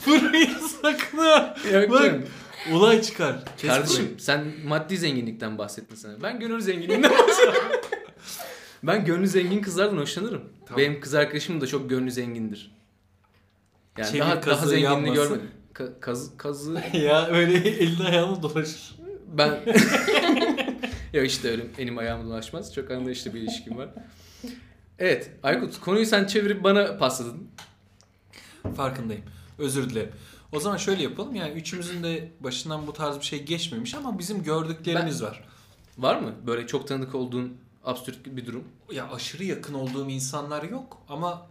Burayı 0.10 0.50
sakın 0.82 1.18
ha. 1.18 1.56
Yok 1.74 1.92
Bak, 1.92 2.04
canım. 2.04 2.26
Olay 2.74 3.02
çıkar. 3.02 3.44
Kes 3.58 3.70
Kardeşim 3.70 4.16
sen 4.20 4.46
maddi 4.66 4.98
zenginlikten 4.98 5.58
bahsettin 5.58 5.96
sana. 5.96 6.24
Ben 6.24 6.40
gönül 6.40 6.60
zenginliğinden 6.62 7.12
bahsediyorum. 7.28 7.62
ben 8.84 9.06
gönlü 9.06 9.28
zengin 9.28 9.62
kızlardan 9.62 9.98
hoşlanırım. 9.98 10.42
Tamam. 10.66 10.78
Benim 10.78 11.02
kız 11.02 11.14
arkadaşım 11.14 11.62
da 11.62 11.68
çok 11.68 11.90
gönlü 11.90 12.12
zengindir. 12.12 12.72
Yani 13.98 14.10
Çevir 14.12 14.20
daha, 14.22 14.46
daha 14.46 14.66
zenginini 14.66 14.84
yanmasın. 14.86 15.14
görmedim. 15.16 15.52
Ka- 15.74 16.00
kazı, 16.00 16.38
kazı 16.38 16.72
burayı. 16.72 17.04
ya 17.04 17.28
öyle 17.28 17.54
elini 17.70 18.08
ayağını 18.08 18.44
dolaşır. 18.44 18.96
ben... 19.28 19.50
ya 21.14 21.24
işte 21.24 21.50
öyle 21.52 21.64
elim 21.78 21.98
ayağım 21.98 22.26
dolaşmaz. 22.26 22.74
Çok 22.76 22.92
anlayışlı 22.92 23.34
bir 23.34 23.40
ilişkim 23.42 23.78
var. 23.78 23.90
Evet 25.00 25.32
Aykut 25.44 25.80
konuyu 25.80 26.06
sen 26.06 26.26
çevirip 26.26 26.64
bana 26.64 26.98
pasladın. 26.98 27.48
Farkındayım. 28.76 29.24
Özür 29.60 29.90
dilerim. 29.90 30.12
O 30.52 30.60
zaman 30.60 30.78
şöyle 30.78 31.04
yapalım. 31.04 31.36
Yani 31.36 31.52
üçümüzün 31.52 32.04
de 32.04 32.32
başından 32.40 32.88
bu 32.88 32.94
tarz 32.94 33.20
bir 33.20 33.26
şey 33.26 33.44
geçmemiş 33.44 33.96
ama 33.96 34.20
bizim 34.20 34.44
gördüklerimiz 34.44 35.24
var. 35.24 35.44
Var 35.98 36.20
mı 36.20 36.34
böyle 36.48 36.68
çok 36.68 36.88
tanıdık 36.88 37.16
olduğun 37.16 37.58
absürt 37.84 38.26
bir 38.26 38.46
durum? 38.46 38.64
Ya 38.92 39.12
aşırı 39.12 39.44
yakın 39.44 39.74
olduğum 39.74 40.10
insanlar 40.10 40.64
yok 40.64 40.98
ama 41.10 41.48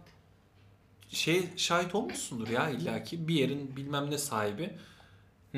şey 1.09 1.49
şahit 1.57 1.95
olmuşsundur 1.95 2.47
ya 2.47 2.69
illaki 2.69 3.27
bir 3.27 3.35
yerin 3.35 3.75
bilmem 3.75 4.11
ne 4.11 4.17
sahibi 4.17 4.71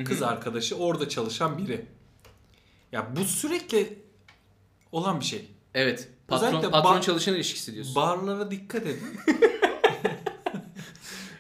kız 0.05 0.21
arkadaşı 0.21 0.75
orada 0.77 1.09
çalışan 1.09 1.57
biri. 1.57 1.85
Ya 2.91 3.15
bu 3.15 3.23
sürekli 3.25 3.99
olan 4.91 5.19
bir 5.19 5.25
şey. 5.25 5.47
Evet. 5.73 6.09
Patron, 6.27 6.47
Özellikle 6.47 6.71
patron 6.71 6.97
ba- 6.97 7.01
çalışan 7.01 7.35
ilişkisi 7.35 7.73
diyorsun. 7.73 7.95
Barlara 7.95 8.51
dikkat 8.51 8.81
edin. 8.81 9.17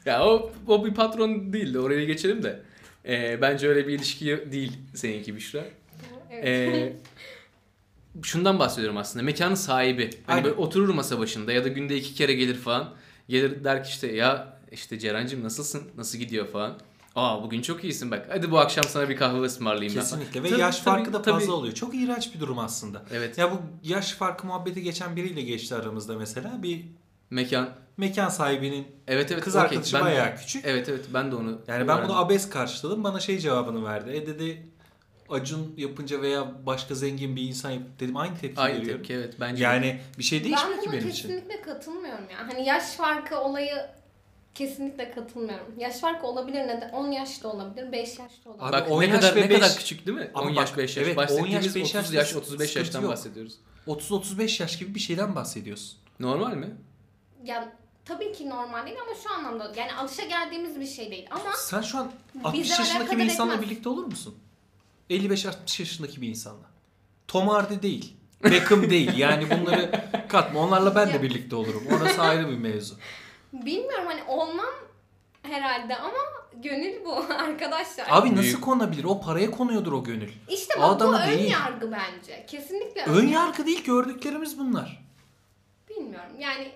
Ya 0.05 0.25
o, 0.25 0.51
o 0.67 0.85
bir 0.85 0.93
patron 0.93 1.53
değildi. 1.53 1.79
Oraya 1.79 2.05
geçelim 2.05 2.43
de. 2.43 2.61
Ee, 3.05 3.41
bence 3.41 3.67
öyle 3.67 3.87
bir 3.87 3.93
ilişki 3.93 4.25
değil 4.51 4.77
seninki 4.93 5.35
Büşra. 5.35 5.63
Evet. 6.31 6.47
Ee, 6.47 6.93
şundan 8.23 8.59
bahsediyorum 8.59 8.97
aslında. 8.97 9.25
Mekanın 9.25 9.55
sahibi. 9.55 10.03
Hani 10.03 10.13
Aynen. 10.27 10.43
böyle 10.43 10.55
oturur 10.55 10.89
masa 10.93 11.19
başında 11.19 11.51
ya 11.51 11.63
da 11.63 11.67
günde 11.67 11.97
iki 11.97 12.13
kere 12.13 12.33
gelir 12.33 12.55
falan. 12.55 12.93
Gelir 13.29 13.63
der 13.63 13.83
ki 13.83 13.89
işte 13.89 14.07
ya 14.07 14.57
işte 14.71 14.99
Ceren'cim 14.99 15.43
nasılsın? 15.43 15.83
Nasıl 15.97 16.17
gidiyor 16.17 16.47
falan. 16.47 16.77
Aa 17.15 17.43
bugün 17.43 17.61
çok 17.61 17.83
iyisin 17.83 18.11
bak. 18.11 18.27
Hadi 18.29 18.51
bu 18.51 18.59
akşam 18.59 18.83
sana 18.83 19.09
bir 19.09 19.17
kahve 19.17 19.41
ısmarlayayım 19.41 19.95
ben. 19.95 20.01
Kesinlikle 20.01 20.43
ve 20.43 20.49
Tabii, 20.49 20.59
yaş 20.61 20.79
tabii, 20.79 20.85
farkı 20.85 21.13
da 21.13 21.21
tabii. 21.21 21.39
fazla 21.39 21.53
oluyor. 21.53 21.73
Çok 21.73 21.95
iğrenç 21.95 22.35
bir 22.35 22.39
durum 22.39 22.59
aslında. 22.59 23.03
Evet. 23.13 23.37
Ya 23.37 23.51
bu 23.51 23.61
yaş 23.83 24.11
farkı 24.11 24.47
muhabbeti 24.47 24.81
geçen 24.81 25.15
biriyle 25.15 25.41
geçti 25.41 25.75
aramızda 25.75 26.17
mesela. 26.17 26.63
Bir 26.63 26.85
Mekan. 27.29 27.69
Mekan 27.97 28.29
sahibinin 28.29 28.87
Evet 29.07 29.31
evet. 29.31 29.43
kız 29.43 29.55
okey. 29.55 29.63
arkadaşı 29.65 29.95
Ben- 29.95 30.01
bayağı 30.05 30.35
küçük. 30.35 30.65
Evet 30.65 30.89
evet 30.89 31.05
ben 31.13 31.31
de 31.31 31.35
onu 31.35 31.61
Yani 31.67 31.87
ben 31.87 32.03
bunu 32.03 32.17
abes 32.19 32.49
karşıladım. 32.49 33.03
Bana 33.03 33.19
şey 33.19 33.39
cevabını 33.39 33.85
verdi. 33.85 34.09
E 34.11 34.27
dedi 34.27 34.67
Acun 35.29 35.73
yapınca 35.77 36.21
veya 36.21 36.65
başka 36.65 36.95
zengin 36.95 37.35
bir 37.35 37.41
insan 37.41 37.69
yap 37.71 37.81
dedim 37.99 38.17
aynı 38.17 38.37
tepki 38.37 38.61
Aynı 38.61 38.75
veriyorum. 38.79 38.97
tepki 38.97 39.13
evet 39.13 39.33
bence. 39.39 39.63
Yani 39.63 39.99
bir 40.17 40.23
şey 40.23 40.39
Ben 40.39 40.45
değişmiyor 40.45 40.79
ki 40.81 40.85
buna 40.87 40.93
benim 40.93 41.09
için. 41.09 41.29
kesinlikle 41.29 41.61
katılmıyorum 41.61 42.25
ya. 42.31 42.37
Hani 42.47 42.65
yaş 42.67 42.83
farkı 42.83 43.39
olayı 43.39 43.73
kesinlikle 44.55 45.11
katılmıyorum. 45.11 45.67
Yaş 45.77 45.99
farkı 45.99 46.27
olabilir 46.27 46.59
neden? 46.67 46.89
10 46.89 47.11
yaş 47.11 47.43
da 47.43 47.47
olabilir, 47.47 47.91
5 47.91 48.19
yaş 48.19 48.31
da 48.45 48.49
olabilir. 48.49 48.65
Abi 48.65 48.71
Bak 48.73 48.91
10 48.91 49.01
ne 49.01 49.05
yaş 49.05 49.15
kadar 49.21 49.35
ve 49.35 49.41
ne 49.41 49.49
kadar 49.49 49.75
küçük 49.77 50.07
değil 50.07 50.17
mi? 50.17 50.31
Ama 50.33 50.43
10 50.49 50.55
bak, 50.55 50.57
yaş 50.57 50.77
5 50.77 50.97
yaş. 50.97 51.07
evet, 51.07 51.17
10 51.17 51.21
yaş, 51.21 51.29
Bahsettiğimiz 51.31 51.75
5 51.75 51.81
30 51.95 51.95
yaş 51.95 52.13
yaş 52.13 52.31
bir 52.35 52.39
35 52.41 52.67
sıkıntı 52.69 52.79
yaştan 52.79 53.01
yok. 53.01 53.11
bahsediyoruz. 53.11 53.53
30-35 53.87 54.61
yaş 54.61 54.77
gibi 54.79 54.95
bir 54.95 54.99
şeyden 54.99 55.35
bahsediyorsun. 55.35 55.97
Normal 56.19 56.53
mi? 56.55 56.67
Ya 57.43 57.73
tabii 58.05 58.33
ki 58.33 58.49
normal 58.49 58.85
değil 58.85 58.97
ama 59.07 59.15
şu 59.23 59.33
anlamda 59.33 59.73
yani 59.77 59.93
alışa 59.93 60.23
geldiğimiz 60.25 60.79
bir 60.79 60.87
şey 60.87 61.11
değil 61.11 61.27
ama 61.31 61.53
Sen 61.55 61.81
şu 61.81 61.97
an 61.97 62.11
60 62.43 62.59
Bizi 62.63 62.69
yaşındaki 62.71 62.97
alakadar 62.97 63.17
bir 63.19 63.23
insanla 63.25 63.53
etmez. 63.53 63.69
birlikte 63.69 63.89
olur 63.89 64.05
musun? 64.05 64.35
55-60 65.09 65.81
yaşındaki 65.81 66.21
bir 66.21 66.27
insanla. 66.27 66.65
Tom 67.27 67.47
Hardy 67.47 67.81
değil. 67.81 68.15
Beckham 68.43 68.89
değil. 68.89 69.17
Yani 69.17 69.49
bunları 69.49 69.91
katma. 70.29 70.59
Onlarla 70.59 70.95
ben 70.95 71.13
de 71.13 71.21
birlikte 71.21 71.55
olurum. 71.55 71.83
Orası 71.97 72.21
ayrı 72.21 72.49
bir 72.49 72.57
mevzu. 72.57 72.95
bilmiyorum 73.53 74.05
hani 74.07 74.23
olmam 74.23 74.73
herhalde 75.43 75.95
ama 75.97 76.17
gönül 76.55 77.05
bu 77.05 77.15
arkadaşlar. 77.33 78.07
Abi 78.09 78.31
nasıl 78.31 78.41
Büyük. 78.43 78.61
konabilir? 78.61 79.03
O 79.03 79.21
paraya 79.21 79.51
konuyordur 79.51 79.91
o 79.93 80.03
gönül. 80.03 80.31
işte 80.49 80.75
o 80.77 80.81
bak 80.81 80.99
bu 81.01 81.03
ön 81.13 81.27
değil. 81.29 81.51
yargı 81.51 81.91
bence. 81.91 82.45
Kesinlikle 82.47 83.03
Ön 83.05 83.27
yargı 83.27 83.65
değil 83.65 83.83
gördüklerimiz 83.83 84.59
bunlar. 84.59 85.03
Bilmiyorum 85.89 86.31
yani 86.39 86.71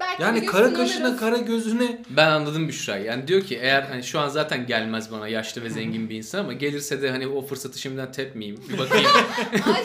belki 0.00 0.22
Yani 0.22 0.46
kara 0.46 0.74
kaşına 0.74 1.16
kara 1.16 1.36
gözüne 1.38 2.02
Ben 2.10 2.30
anladım 2.30 2.68
Büşra'yı. 2.68 3.04
Yani 3.04 3.28
diyor 3.28 3.40
ki 3.42 3.58
eğer 3.62 3.82
hani 3.82 4.02
şu 4.02 4.20
an 4.20 4.28
zaten 4.28 4.66
gelmez 4.66 5.12
bana 5.12 5.28
yaşlı 5.28 5.62
ve 5.62 5.70
zengin 5.70 6.10
bir 6.10 6.16
insan 6.16 6.38
ama 6.38 6.52
gelirse 6.52 7.02
de 7.02 7.10
hani 7.10 7.26
o 7.26 7.42
fırsatı 7.46 7.78
şimdiden 7.78 8.12
tepmeyeyim. 8.12 8.60
Bir 8.68 8.78
bakayım. 8.78 9.06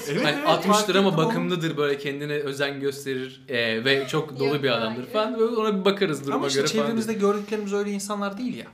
Evet, 0.10 0.26
hani 0.26 0.36
evet, 0.40 0.48
60'tır 0.48 0.68
fark 0.68 0.96
ama 0.96 1.18
bakımlıdır 1.18 1.78
böyle 1.78 1.98
kendine 1.98 2.34
özen 2.34 2.80
gösterir 2.80 3.46
e, 3.50 3.86
ve 3.86 4.08
çok 4.08 4.40
dolu 4.40 4.48
Yok, 4.48 4.64
bir 4.64 4.70
adamdır 4.70 5.02
hayır. 5.02 5.14
falan. 5.14 5.40
Böyle 5.40 5.56
ona 5.56 5.80
bir 5.80 5.86
bakarız 5.86 6.24
duruma 6.24 6.36
Ama 6.36 6.48
işte 6.48 6.60
göre 6.60 6.68
falan. 6.72 6.84
çevremizde 6.84 7.14
gördüklerimiz 7.14 7.74
öyle 7.74 7.92
insanlar 7.92 8.38
değil 8.38 8.58
ya. 8.58 8.66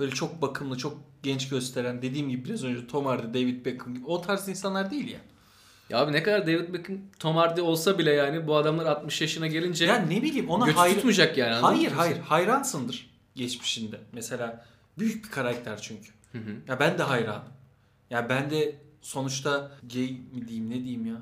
Böyle 0.00 0.12
çok 0.12 0.42
bakımlı, 0.42 0.78
çok 0.78 0.98
genç 1.22 1.48
gösteren, 1.48 2.02
dediğim 2.02 2.28
gibi 2.30 2.44
biraz 2.44 2.64
önce 2.64 2.86
Tom 2.86 3.06
Hardy, 3.06 3.28
David 3.42 3.66
Beckham 3.66 3.94
gibi 3.94 4.06
o 4.06 4.22
tarz 4.22 4.48
insanlar 4.48 4.90
değil 4.90 5.08
ya. 5.12 5.18
Ya 5.90 5.98
abi 5.98 6.12
ne 6.12 6.22
kadar 6.22 6.46
David 6.46 6.74
Beckham, 6.74 6.96
Tom 7.18 7.36
Hardy 7.36 7.60
olsa 7.60 7.98
bile 7.98 8.12
yani 8.12 8.46
bu 8.46 8.56
adamlar 8.56 8.86
60 8.86 9.20
yaşına 9.20 9.46
gelince 9.46 9.84
Ya 9.84 9.96
ne 9.96 10.22
bileyim 10.22 10.50
ona 10.50 10.66
götü 10.66 10.78
hayır, 10.78 10.94
tutmayacak 10.94 11.38
yani. 11.38 11.54
hayır 11.54 11.92
hayır 11.92 12.18
hayransındır 12.18 13.10
geçmişinde. 13.34 14.00
Mesela 14.12 14.66
büyük 14.98 15.24
bir 15.24 15.30
karakter 15.30 15.80
çünkü. 15.82 16.10
Hı 16.32 16.38
hı. 16.38 16.50
Ya 16.68 16.80
ben 16.80 16.98
de 16.98 17.02
hayranım. 17.02 17.42
Ya 18.10 18.28
ben 18.28 18.50
de 18.50 18.74
sonuçta 19.02 19.70
gay 19.94 20.16
mi 20.32 20.48
diyeyim 20.48 20.70
ne 20.70 20.74
diyeyim 20.74 21.06
ya. 21.06 21.16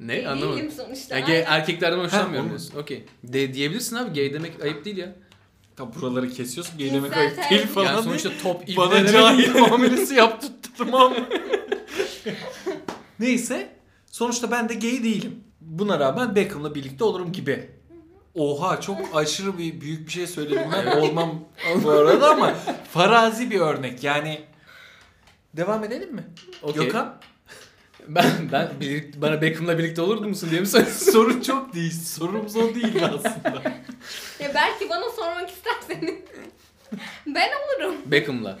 Ne 0.00 0.28
anlamadım. 0.28 0.70
sonuçta. 0.70 1.18
Ya 1.18 1.26
gay, 1.26 1.44
erkeklerden 1.46 1.98
hoşlanmıyorum 1.98 2.48
diyorsun. 2.48 2.78
Okey. 2.78 3.04
De, 3.24 3.54
diyebilirsin 3.54 3.96
abi 3.96 4.14
gay 4.14 4.32
demek 4.32 4.62
ayıp 4.62 4.84
değil 4.84 4.96
ya. 4.96 5.14
Ya 5.78 5.94
buraları 5.94 6.30
kesiyorsun 6.30 6.78
gay 6.78 6.92
demek 6.92 7.16
ayıp 7.16 7.50
değil 7.50 7.66
falan 7.66 7.84
yani 7.84 7.94
değil. 7.94 8.04
sonuçta 8.04 8.42
top 8.42 8.62
ibne 8.68 8.76
Bana 8.76 9.06
cahil 9.06 9.50
muamelesi 9.54 10.14
yaptırttım 10.14 10.94
ama. 10.94 11.16
Neyse. 13.20 13.74
Sonuçta 14.06 14.50
ben 14.50 14.68
de 14.68 14.74
gay 14.74 15.04
değilim. 15.04 15.44
Buna 15.60 16.00
rağmen 16.00 16.34
Beckham'la 16.36 16.74
birlikte 16.74 17.04
olurum 17.04 17.32
gibi. 17.32 17.70
Oha 18.34 18.80
çok 18.80 18.98
aşırı 19.16 19.58
bir 19.58 19.80
büyük 19.80 20.06
bir 20.06 20.12
şey 20.12 20.26
söyledim 20.26 20.68
ben 20.72 20.96
olmam 21.00 21.40
bu 21.84 21.90
arada 21.90 22.30
ama 22.30 22.54
farazi 22.92 23.50
bir 23.50 23.60
örnek 23.60 24.04
yani. 24.04 24.40
Devam 25.56 25.84
edelim 25.84 26.14
mi? 26.14 26.24
Okey. 26.62 26.84
Gökhan 26.84 27.20
Ben 28.08 28.26
ben 28.52 28.70
birlik- 28.80 29.20
bana 29.22 29.42
Beckham'la 29.42 29.78
birlikte 29.78 30.02
olurdu 30.02 30.28
musun 30.28 30.50
diye 30.50 30.60
mi 30.60 30.66
soruyorsun? 30.66 31.10
sorun 31.12 31.40
çok 31.40 31.74
değil. 31.74 31.92
Sorumuz 32.04 32.56
o 32.56 32.74
değil 32.74 33.04
aslında. 33.04 33.62
Ya 34.40 34.50
belki 34.54 34.88
bana 34.90 35.10
sormak 35.10 35.50
isterseniz. 35.50 36.14
ben 37.26 37.48
olurum. 37.64 37.94
Beckham'la. 38.06 38.58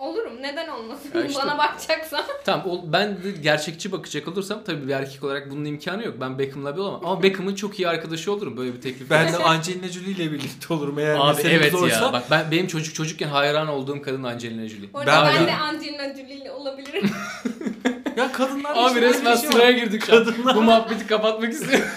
Olurum. 0.00 0.42
Neden 0.42 0.68
olmasın? 0.68 1.10
Ya 1.14 1.24
işte- 1.28 1.42
Bana 1.42 1.58
bakacaksa. 1.58 2.24
Tamam 2.44 2.66
o, 2.70 2.92
ben 2.92 3.22
de 3.22 3.30
gerçekçi 3.30 3.92
bakacak 3.92 4.28
olursam 4.28 4.60
tabii 4.66 4.86
bir 4.88 4.92
erkek 4.92 5.24
olarak 5.24 5.50
bunun 5.50 5.64
imkanı 5.64 6.04
yok. 6.04 6.14
Ben 6.20 6.38
Beckham'la 6.38 6.76
bir 6.76 6.80
olamam. 6.80 7.00
Ama 7.04 7.22
Beckham'ın 7.22 7.54
çok 7.54 7.78
iyi 7.78 7.88
arkadaşı 7.88 8.32
olurum 8.32 8.56
böyle 8.56 8.74
bir 8.74 8.80
teklif. 8.80 9.10
Ben 9.10 9.32
de 9.32 9.36
Angelina 9.44 9.88
Jolie 9.88 10.10
ile 10.10 10.32
birlikte 10.32 10.74
olurum 10.74 10.98
eğer 10.98 11.14
Abi 11.18 11.36
meselemiz 11.36 11.62
evet 11.62 11.74
oysa. 11.74 12.04
ya. 12.06 12.12
Bak 12.12 12.24
ben 12.30 12.50
benim 12.50 12.66
çocuk 12.66 12.94
çocukken 12.94 13.28
hayran 13.28 13.68
olduğum 13.68 14.02
kadın 14.02 14.22
Angelina 14.22 14.68
Jolie. 14.68 14.92
Bu 14.92 14.98
arada 14.98 15.24
Ben 15.26 15.34
ben, 15.36 15.46
de- 15.46 15.54
Angelina 15.56 16.08
Jolie 16.16 16.34
ile 16.34 16.50
olabilirim. 16.50 17.10
Ya 18.16 18.32
kadınlar 18.32 18.72
Abi 18.76 19.00
resmen 19.00 19.36
şey 19.36 19.48
var. 19.48 19.52
sıraya 19.52 19.72
girdik 19.72 20.04
şu. 20.06 20.12
Kadınlar- 20.12 20.54
Bu 20.56 20.62
muhabbeti 20.62 21.06
kapatmak 21.06 21.52
istiyorum. 21.52 21.88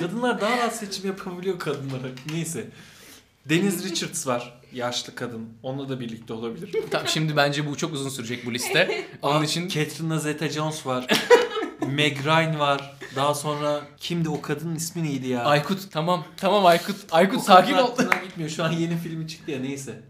Kadınlar 0.00 0.40
daha 0.40 0.56
rahat 0.56 0.76
seçim 0.76 1.06
yapabiliyor 1.06 1.58
kadınlara. 1.58 2.08
Neyse. 2.32 2.64
Deniz 3.46 3.90
Richards 3.90 4.26
var. 4.26 4.58
Yaşlı 4.76 5.14
kadın. 5.14 5.48
Onunla 5.62 5.88
da 5.88 6.00
birlikte 6.00 6.32
olabilir. 6.32 6.76
tamam 6.90 7.08
şimdi 7.08 7.36
bence 7.36 7.66
bu 7.66 7.76
çok 7.76 7.92
uzun 7.92 8.08
sürecek 8.08 8.46
bu 8.46 8.54
liste. 8.54 9.04
Onun 9.22 9.42
için 9.44 9.68
Catherine 9.68 10.14
Zeta-Jones 10.14 10.86
var. 10.86 11.06
Meg 11.88 12.24
Ryan 12.26 12.58
var. 12.58 12.96
Daha 13.16 13.34
sonra 13.34 13.80
kimdi 13.96 14.28
o 14.28 14.40
kadının 14.40 14.74
ismi 14.74 15.02
neydi 15.02 15.28
ya? 15.28 15.44
Aykut 15.44 15.92
tamam 15.92 16.24
tamam 16.36 16.66
Aykut. 16.66 16.96
Aykut 17.10 17.38
O 17.38 17.40
sakin 17.42 17.74
ol. 17.74 17.78
aklımdan 17.78 18.24
gitmiyor. 18.24 18.50
Şu 18.50 18.64
an 18.64 18.72
yeni 18.72 18.96
filmi 18.98 19.28
çıktı 19.28 19.50
ya 19.50 19.60
neyse. 19.60 20.02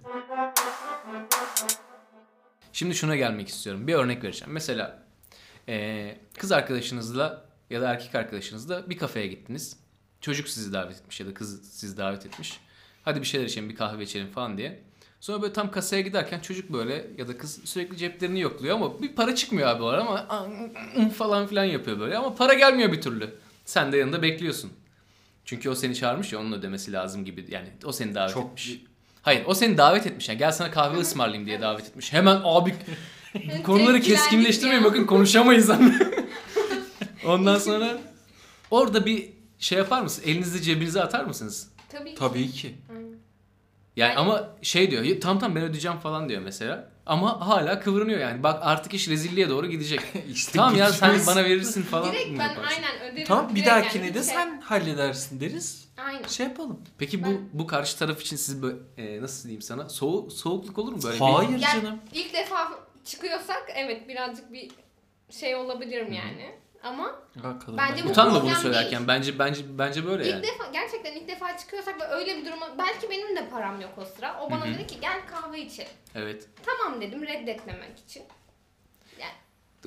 Şimdi 2.72 2.94
şuna 2.94 3.16
gelmek 3.16 3.48
istiyorum. 3.48 3.86
Bir 3.86 3.94
örnek 3.94 4.24
vereceğim. 4.24 4.52
Mesela 4.52 5.02
eee, 5.68 6.20
kız 6.38 6.52
arkadaşınızla 6.52 7.44
ya 7.70 7.80
da 7.80 7.88
erkek 7.90 8.14
arkadaşınızla 8.14 8.90
bir 8.90 8.98
kafeye 8.98 9.26
gittiniz. 9.26 9.76
Çocuk 10.20 10.48
sizi 10.48 10.72
davet 10.72 10.96
etmiş 10.96 11.20
ya 11.20 11.26
da 11.26 11.34
kız 11.34 11.70
sizi 11.72 11.96
davet 11.96 12.26
etmiş. 12.26 12.60
Hadi 13.06 13.20
bir 13.20 13.26
şeyler 13.26 13.46
içelim, 13.46 13.68
bir 13.68 13.76
kahve 13.76 14.02
içelim 14.02 14.30
falan 14.30 14.58
diye. 14.58 14.80
Sonra 15.20 15.42
böyle 15.42 15.52
tam 15.52 15.70
kasaya 15.70 16.02
giderken 16.02 16.40
çocuk 16.40 16.72
böyle 16.72 17.06
ya 17.18 17.28
da 17.28 17.38
kız 17.38 17.60
sürekli 17.64 17.96
ceplerini 17.96 18.40
yokluyor 18.40 18.76
ama 18.76 19.02
bir 19.02 19.08
para 19.08 19.34
çıkmıyor 19.34 19.68
abi 19.68 19.82
o 19.82 19.86
ara 19.86 20.00
ama 20.00 20.26
falan 21.16 21.46
filan 21.46 21.64
yapıyor 21.64 22.00
böyle 22.00 22.18
ama 22.18 22.34
para 22.34 22.54
gelmiyor 22.54 22.92
bir 22.92 23.00
türlü. 23.00 23.34
Sen 23.64 23.92
de 23.92 23.96
yanında 23.96 24.22
bekliyorsun. 24.22 24.72
Çünkü 25.44 25.70
o 25.70 25.74
seni 25.74 25.94
çağırmış 25.94 26.32
ya 26.32 26.38
onun 26.40 26.52
ödemesi 26.52 26.92
lazım 26.92 27.24
gibi 27.24 27.46
yani 27.48 27.68
o 27.84 27.92
seni 27.92 28.14
davet 28.14 28.34
Çok 28.34 28.46
etmiş. 28.46 28.80
Hayır 29.22 29.42
o 29.46 29.54
seni 29.54 29.78
davet 29.78 30.06
etmiş 30.06 30.28
yani 30.28 30.38
gel 30.38 30.52
sana 30.52 30.70
kahve 30.70 30.98
ısmarlayayım 30.98 31.46
diye 31.46 31.60
davet 31.60 31.86
etmiş. 31.86 32.12
Hemen 32.12 32.40
abi 32.44 32.74
konuları 33.64 34.00
keskinleştirmeyin 34.00 34.84
bakın 34.84 35.04
konuşamayız 35.04 35.70
ama. 35.70 35.92
Ondan 37.26 37.58
sonra 37.58 37.98
orada 38.70 39.06
bir 39.06 39.28
şey 39.58 39.78
yapar 39.78 40.02
mısın? 40.02 40.22
Elinizi 40.26 40.62
cebinize 40.62 41.02
atar 41.02 41.24
mısınız? 41.24 41.75
Tabii 41.88 42.10
ki. 42.14 42.16
Tabii 42.18 42.50
ki. 42.50 42.74
Aynen. 42.90 43.02
Yani 43.04 43.16
Yani- 43.96 44.14
ama 44.18 44.48
şey 44.62 44.90
diyor 44.90 45.02
"Ya, 45.02 45.20
tamam 45.20 45.38
tamam 45.38 45.56
ben 45.56 45.62
ödeyeceğim 45.62 45.98
falan 45.98 46.28
diyor 46.28 46.42
mesela. 46.42 46.90
Ama 47.06 47.48
hala 47.48 47.80
kıvranıyor 47.80 48.20
yani. 48.20 48.42
Bak 48.42 48.58
artık 48.62 48.94
iş 48.94 49.08
rezilliğe 49.08 49.48
doğru 49.48 49.66
gidecek. 49.66 50.00
İşte 50.32 50.52
tamam 50.52 50.76
ya 50.76 50.92
sen 50.92 51.08
gideceğiz. 51.10 51.26
bana 51.36 51.44
verirsin 51.44 51.82
falan. 51.82 52.12
Direkt 52.12 52.38
ben 52.38 52.48
yaparsın? 52.48 52.82
aynen 52.82 53.12
öderim. 53.12 53.24
Tamam 53.26 53.54
bir 53.54 53.66
dahakine 53.66 54.04
yani 54.04 54.14
de 54.14 54.22
şey- 54.22 54.34
sen 54.34 54.60
halledersin 54.60 55.40
deriz. 55.40 55.88
Aynen. 55.96 56.22
Şey 56.28 56.46
yapalım. 56.46 56.80
Peki 56.98 57.24
bu 57.24 57.26
Ben- 57.28 57.48
bu 57.52 57.66
karşı 57.66 57.98
taraf 57.98 58.20
için 58.22 58.36
siz 58.36 58.62
böyle 58.62 58.76
e, 58.96 59.22
nasıl 59.22 59.42
diyeyim 59.44 59.62
sana? 59.62 59.88
Soğuk 59.88 60.32
soğukluk 60.32 60.78
olur 60.78 60.92
mu 60.92 60.98
böyle? 61.04 61.14
bir- 61.16 61.20
Hayır 61.20 61.50
Yani 61.50 61.60
canım. 61.82 61.98
ilk 62.12 62.34
defa 62.34 62.72
çıkıyorsak 63.04 63.64
evet 63.74 64.08
birazcık 64.08 64.52
bir 64.52 64.70
şey 65.30 65.56
olabilirim 65.56 66.12
yani. 66.12 66.54
Ama 66.86 67.14
kadınlar 67.60 67.90
Bence 67.90 68.04
bu. 68.04 68.08
Utanma 68.08 68.32
bunu 68.32 68.40
problem 68.40 68.56
söylerken. 68.56 68.90
değil. 68.98 69.08
Bence 69.08 69.38
bence 69.38 69.60
bence 69.78 70.06
böyle 70.06 70.24
ilk 70.24 70.30
yani. 70.32 70.42
defa 70.42 70.64
gerçekten 70.72 71.12
ilk 71.12 71.28
defa 71.28 71.58
çıkıyorsak 71.58 72.00
ve 72.00 72.04
öyle 72.04 72.36
bir 72.36 72.46
duruma 72.46 72.78
belki 72.78 73.10
benim 73.10 73.36
de 73.36 73.48
param 73.48 73.80
yok 73.80 73.90
o 73.96 74.04
sıra. 74.04 74.40
O 74.42 74.50
bana 74.50 74.66
Hı 74.66 74.70
hı. 74.70 74.74
dedi 74.74 74.86
ki 74.86 75.00
gel 75.00 75.20
kahve 75.30 75.60
içelim. 75.60 75.90
Evet. 76.14 76.46
Tamam 76.66 77.00
dedim 77.00 77.22
reddetmemek 77.22 77.98
için. 78.08 78.22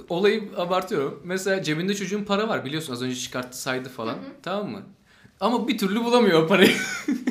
Olayı 0.09 0.49
abartıyorum. 0.57 1.21
Mesela 1.25 1.63
cebinde 1.63 1.95
çocuğun 1.95 2.23
para 2.23 2.47
var 2.47 2.65
biliyorsun 2.65 2.93
az 2.93 3.01
önce 3.03 3.15
çıkarttı 3.15 3.61
saydı 3.61 3.89
falan. 3.89 4.13
Hı 4.13 4.17
hı. 4.17 4.23
Tamam 4.43 4.67
mı? 4.69 4.83
Ama 5.39 5.67
bir 5.67 5.77
türlü 5.77 6.03
bulamıyor 6.03 6.43
o 6.43 6.47
parayı. 6.47 6.75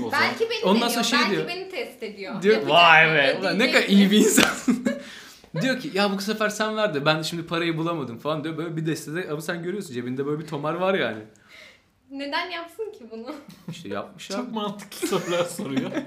O 0.06 0.10
zaman- 0.10 0.12
Belki 0.12 0.50
beni 0.50 0.64
Ondan 0.64 0.74
deniyor, 0.74 0.90
sonra 0.90 1.04
şey 1.04 1.18
belki 1.18 1.30
diyor. 1.30 1.48
beni 1.48 1.70
test 1.70 2.02
ediyor. 2.02 2.42
Diyor 2.42 2.54
Yapacak 2.54 2.74
vay 2.76 3.06
mı? 3.06 3.14
be 3.14 3.38
ulan 3.40 3.58
ne 3.58 3.70
kadar 3.72 3.86
mi?" 3.86 3.92
iyi 3.94 4.10
bir 4.10 4.18
insan. 4.18 4.44
diyor 5.62 5.80
ki 5.80 5.90
ya 5.94 6.12
bu 6.16 6.20
sefer 6.20 6.48
sen 6.48 6.76
ver 6.76 6.94
de 6.94 7.06
ben 7.06 7.22
şimdi 7.22 7.46
parayı 7.46 7.76
bulamadım 7.76 8.18
falan 8.18 8.44
diyor. 8.44 8.56
Böyle 8.58 8.76
bir 8.76 8.86
destede 8.86 9.28
ama 9.30 9.40
sen 9.40 9.62
görüyorsun 9.62 9.94
cebinde 9.94 10.26
böyle 10.26 10.42
bir 10.42 10.46
tomar 10.46 10.74
var 10.74 10.94
yani. 10.94 11.22
Neden 12.10 12.50
yapsın 12.50 12.92
ki 12.98 13.04
bunu? 13.10 13.34
İşte 13.68 13.88
yapmış 13.88 14.28
Çok 14.28 14.38
abi. 14.38 14.50
mantıklı 14.54 15.08
sorular 15.08 15.44
soruyor. 15.44 15.90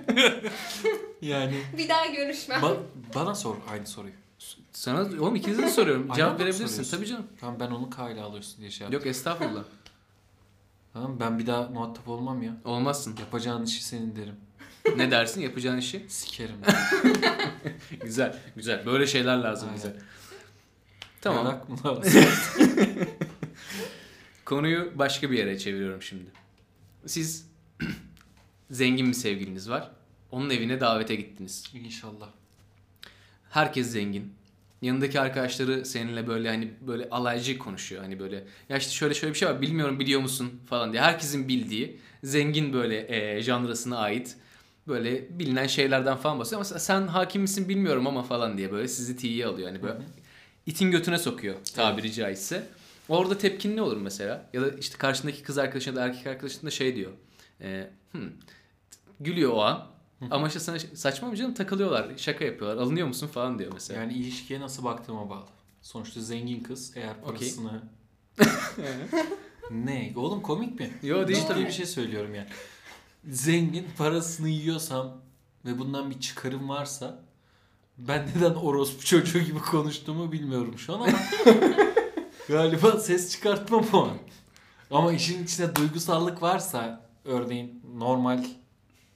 Yani 1.22 1.62
Bir 1.78 1.90
daha 1.90 2.06
görüşmem. 2.06 2.62
ba- 2.62 2.78
bana 3.16 3.36
sor 3.36 3.56
aynı 3.72 3.88
soruyu. 3.88 4.14
Sana 4.72 5.02
oğlum 5.02 5.36
ikinize 5.36 5.64
de 5.64 5.70
soruyorum. 5.70 6.04
Aynı 6.04 6.16
Cevap 6.16 6.32
anda 6.32 6.44
mı 6.44 6.50
verebilirsin 6.50 6.68
soruyorsun? 6.68 6.98
tabii 6.98 7.06
canım. 7.08 7.28
Tamam 7.40 7.60
ben 7.60 7.72
onu 7.72 7.90
kayla 7.90 8.26
alıyorsun 8.26 8.60
diye 8.62 8.72
şey 8.72 8.86
yaptım. 8.86 9.00
Yok 9.00 9.08
estağfurullah. 9.08 9.64
Tamam 10.94 11.20
ben 11.20 11.40
bir 11.40 11.48
daha 11.48 11.64
muhatap 11.64 12.08
olmam 12.08 12.44
ya. 12.44 12.54
Olmazsın. 12.66 13.16
Yapacağın 13.20 13.64
işi 13.64 13.84
senin 13.84 14.16
derim. 14.16 14.36
Ne 14.96 15.12
dersin 15.12 15.42
yapacağın 15.42 15.78
işi? 15.78 16.06
Sikerim. 16.08 16.56
Güzel, 18.04 18.40
güzel. 18.56 18.86
Böyle 18.86 19.08
şeyler 19.08 19.38
lazım 19.38 19.70
Aynen. 19.70 19.78
bize. 19.78 19.96
Tamam. 21.22 21.66
Konuyu 24.46 24.92
başka 24.96 25.32
bir 25.32 25.38
yere 25.38 25.60
çeviriyorum 25.60 26.02
şimdi. 26.02 26.26
Siz 27.06 27.48
zengin 28.72 29.08
bir 29.08 29.14
sevgiliniz 29.14 29.70
var. 29.70 29.92
Onun 30.32 30.50
evine 30.50 30.80
davete 30.80 31.16
gittiniz. 31.16 31.64
İnşallah. 31.74 32.30
Herkes 33.50 33.88
zengin. 33.92 34.34
Yanındaki 34.82 35.20
arkadaşları 35.20 35.86
seninle 35.86 36.28
böyle 36.28 36.50
hani 36.50 36.72
böyle 36.82 37.10
alaycı 37.10 37.58
konuşuyor. 37.58 38.02
Hani 38.02 38.20
böyle 38.20 38.44
ya 38.70 38.78
işte 38.78 38.92
şöyle 38.92 39.14
şöyle 39.14 39.34
bir 39.34 39.40
şey 39.40 39.50
var 39.50 39.62
bilmiyorum 39.62 40.00
biliyor 40.00 40.22
musun 40.22 40.62
falan 40.70 40.92
diye. 40.92 41.02
Herkesin 41.02 41.48
bildiği 41.48 42.00
zengin 42.24 42.74
böyle 42.74 43.16
e, 43.38 43.42
janrasına 43.42 43.98
ait 43.98 44.36
böyle 44.88 45.40
bilinen 45.40 45.68
şeylerden 45.68 46.18
falan 46.18 46.40
bahsediyor. 46.40 46.66
Ama 46.72 46.80
sen 46.80 47.08
hakim 47.08 47.42
misin 47.42 47.70
bilmiyorum 47.70 48.08
ama 48.08 48.24
falan 48.24 48.58
diye 48.58 48.72
böyle 48.72 48.88
sizi 48.88 49.18
tiye 49.18 49.46
alıyor. 49.46 49.68
Hani 49.70 49.84
böyle 49.84 50.00
itin 50.66 50.92
götüne 50.92 51.18
sokuyor 51.18 51.56
tabiri 51.76 52.14
caizse. 52.14 52.68
Orada 53.10 53.38
tepkin 53.38 53.76
ne 53.78 53.82
olur 53.82 53.98
mesela? 53.98 54.50
Ya 54.54 54.62
da 54.62 54.70
işte 54.70 54.98
karşındaki 54.98 55.44
kız 55.44 55.58
arkadaşına 55.58 55.96
da 55.96 56.06
erkek 56.06 56.28
arkadaşına 56.28 56.64
da 56.68 56.72
şey 56.72 56.96
diyor. 56.96 57.12
E, 57.62 57.90
"Hmm." 58.12 58.30
Gülüyor 59.20 59.52
o 59.52 59.62
an. 59.62 59.88
Ama 60.32 60.48
işte 60.48 60.60
sana 60.60 60.80
saçma 60.80 61.28
mı 61.28 61.36
canım 61.36 61.54
takılıyorlar, 61.54 62.08
şaka 62.18 62.46
yapıyorlar. 62.46 62.84
Alınıyor 62.84 63.08
musun 63.08 63.28
falan 63.28 63.60
diyor 63.60 63.72
mesela. 63.74 64.02
Yani 64.02 64.14
ilişkiye 64.14 64.60
nasıl 64.60 64.84
baktığıma 64.84 65.30
bağlı. 65.30 65.46
Sonuçta 65.82 66.22
zengin 66.22 66.64
kız 66.64 66.94
eğer 66.98 67.22
parasını... 67.22 67.82
ne? 69.72 70.14
Oğlum 70.16 70.42
komik 70.42 70.80
mi? 70.80 70.92
Yo 71.04 71.28
değil 71.28 71.40
Ciddi 71.40 71.48
tabii. 71.48 71.66
bir 71.66 71.72
şey 71.72 71.86
söylüyorum 71.86 72.36
yani. 72.36 72.48
Zengin 73.30 73.88
parasını 73.98 74.50
yiyorsam 74.50 75.22
ve 75.66 75.80
bundan 75.80 76.10
bir 76.10 76.20
çıkarım 76.20 76.70
varsa 76.70 77.24
ben 77.98 78.28
neden 78.36 78.54
orospu 78.54 79.06
çocuğu 79.06 79.40
gibi 79.40 79.60
konuştuğumu 79.60 80.32
bilmiyorum 80.32 80.78
şu 80.78 80.94
an 80.96 81.00
ama 81.00 81.08
galiba 82.48 83.00
ses 83.00 83.32
çıkartmam 83.32 83.86
o 83.94 84.04
an. 84.04 84.18
Ama 84.92 85.14
işin 85.14 85.44
içinde 85.44 85.76
duygusallık 85.76 86.42
varsa 86.42 87.06
örneğin 87.26 87.84
normal 87.98 88.46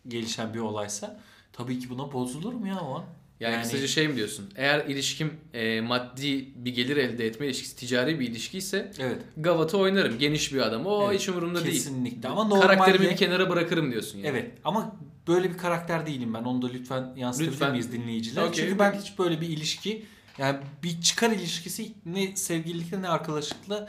gelişen 0.07 0.53
bir 0.53 0.59
olaysa 0.59 1.19
tabii 1.53 1.79
ki 1.79 1.89
buna 1.89 2.13
bozulurum 2.13 2.65
ya 2.65 2.79
o 2.81 2.95
an. 2.95 3.03
Yani, 3.39 3.53
Yani- 3.53 3.63
kısaca 3.63 3.87
şey 3.87 4.07
mi 4.07 4.15
diyorsun? 4.15 4.49
Eğer 4.55 4.85
ilişkim 4.85 5.33
e, 5.53 5.81
maddi 5.81 6.49
bir 6.55 6.75
gelir 6.75 6.97
elde 6.97 7.25
etme 7.25 7.45
ilişkisi, 7.45 7.75
ticari 7.75 8.19
bir 8.19 8.27
ilişki 8.29 8.57
ise 8.57 8.91
Evet. 8.99 9.17
Gavat'ı 9.37 9.77
oynarım. 9.77 10.19
Geniş 10.19 10.53
bir 10.53 10.61
adam. 10.61 10.85
O 10.85 11.09
Evet, 11.09 11.19
hiç 11.19 11.29
umurumda 11.29 11.63
değil. 11.63 11.73
Kesinlikle 11.73 12.29
ama 12.29 12.43
normalde... 12.43 12.67
Karakterimi 12.67 13.09
bir 13.09 13.15
kenara 13.15 13.49
bırakırım 13.49 13.91
diyorsun 13.91 14.17
yani. 14.17 14.27
Evet 14.27 14.51
ama 14.63 14.95
böyle 15.27 15.49
bir 15.53 15.57
karakter 15.57 16.05
değilim 16.05 16.33
ben. 16.33 16.43
Onu 16.43 16.61
da 16.61 16.67
lütfen 16.67 17.13
yansıtabilir 17.15 17.51
Lütfen. 17.53 17.71
miyiz 17.71 17.91
dinleyiciler? 17.91 18.43
Okey. 18.43 18.63
Çünkü 18.63 18.79
ben 18.79 18.91
hiç 18.91 19.19
böyle 19.19 19.41
bir 19.41 19.49
ilişki 19.49 20.05
yani 20.37 20.57
bir 20.83 21.01
çıkar 21.01 21.31
ilişkisi 21.31 21.91
ne 22.05 22.35
sevgililikle 22.35 23.01
ne 23.01 23.09
arkadaşlıkla 23.09 23.87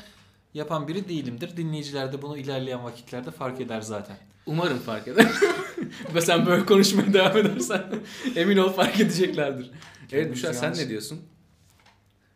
yapan 0.54 0.88
biri 0.88 1.08
değilimdir. 1.08 1.56
Dinleyiciler 1.56 2.12
de 2.12 2.22
bunu 2.22 2.38
ilerleyen 2.38 2.84
vakitlerde 2.84 3.30
fark 3.30 3.60
eder 3.60 3.80
zaten. 3.80 4.16
Umarım 4.46 4.78
fark 4.78 5.08
eder. 5.08 5.26
Ve 6.14 6.20
sen 6.20 6.46
böyle 6.46 6.66
konuşmaya 6.66 7.12
devam 7.12 7.36
edersen 7.36 7.84
emin 8.36 8.56
ol 8.56 8.72
fark 8.72 9.00
edeceklerdir. 9.00 9.70
Evet 10.12 10.32
Büşra 10.32 10.52
sen 10.52 10.74
ne 10.74 10.88
diyorsun? 10.88 11.22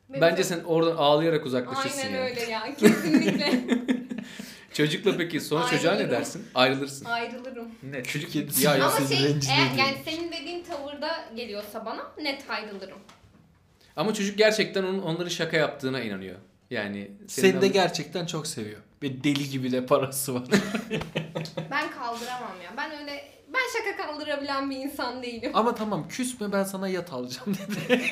Benim 0.08 0.20
Bence 0.20 0.44
sen 0.44 0.60
oradan 0.60 0.96
ağlayarak 0.96 1.46
uzaklaşırsın 1.46 1.98
Aynen 2.06 2.16
ya. 2.16 2.24
öyle 2.24 2.40
ya. 2.40 2.74
Kesinlikle. 2.76 3.60
Çocukla 4.72 5.16
peki 5.16 5.40
sonra 5.40 5.66
çocuğa 5.66 5.92
ne 5.92 5.96
Ayrılırım. 5.98 6.18
dersin? 6.20 6.46
Ayrılırsın. 6.54 7.04
Ayrılırım. 7.04 7.68
Ne? 7.82 8.04
Çocuk 8.04 8.30
Kedisi 8.32 8.64
ya. 8.64 8.72
Ama 8.74 9.08
şey 9.08 9.26
eğer, 9.26 9.74
yani 9.78 9.96
senin 10.04 10.32
dediğin 10.32 10.64
tavırda 10.64 11.08
geliyorsa 11.36 11.86
bana 11.86 12.02
net 12.22 12.50
ayrılırım. 12.50 12.98
Ama 13.96 14.14
çocuk 14.14 14.38
gerçekten 14.38 14.82
onun, 14.84 15.02
onların 15.02 15.28
şaka 15.28 15.56
yaptığına 15.56 16.00
inanıyor. 16.00 16.36
Yani 16.70 17.10
Seni 17.26 17.60
de 17.60 17.68
gerçekten 17.68 18.26
çok 18.26 18.46
seviyor. 18.46 18.80
Ve 19.02 19.24
deli 19.24 19.50
gibi 19.50 19.72
de 19.72 19.86
parası 19.86 20.34
var. 20.34 20.42
Ben 21.70 21.90
kaldıramam 21.90 22.60
ya. 22.64 22.74
Ben 22.76 23.00
öyle 23.00 23.24
ben 23.48 23.60
şaka 23.78 24.06
kaldırabilen 24.06 24.70
bir 24.70 24.76
insan 24.76 25.22
değilim. 25.22 25.50
ama 25.54 25.74
tamam 25.74 26.08
küsme 26.08 26.52
ben 26.52 26.64
sana 26.64 26.88
yat 26.88 27.12
alacağım 27.12 27.54
dedi. 27.54 28.00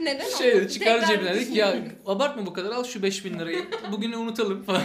Neden 0.00 0.28
şey 0.38 0.52
olmasın? 0.54 0.68
çıkar 0.68 1.06
cebinden 1.06 1.34
dedik 1.34 1.56
ya 1.56 1.76
abartma 2.06 2.46
bu 2.46 2.52
kadar 2.52 2.70
al 2.70 2.84
şu 2.84 3.02
5000 3.02 3.38
lirayı 3.38 3.64
bugünü 3.92 4.16
unutalım 4.16 4.62
falan. 4.62 4.82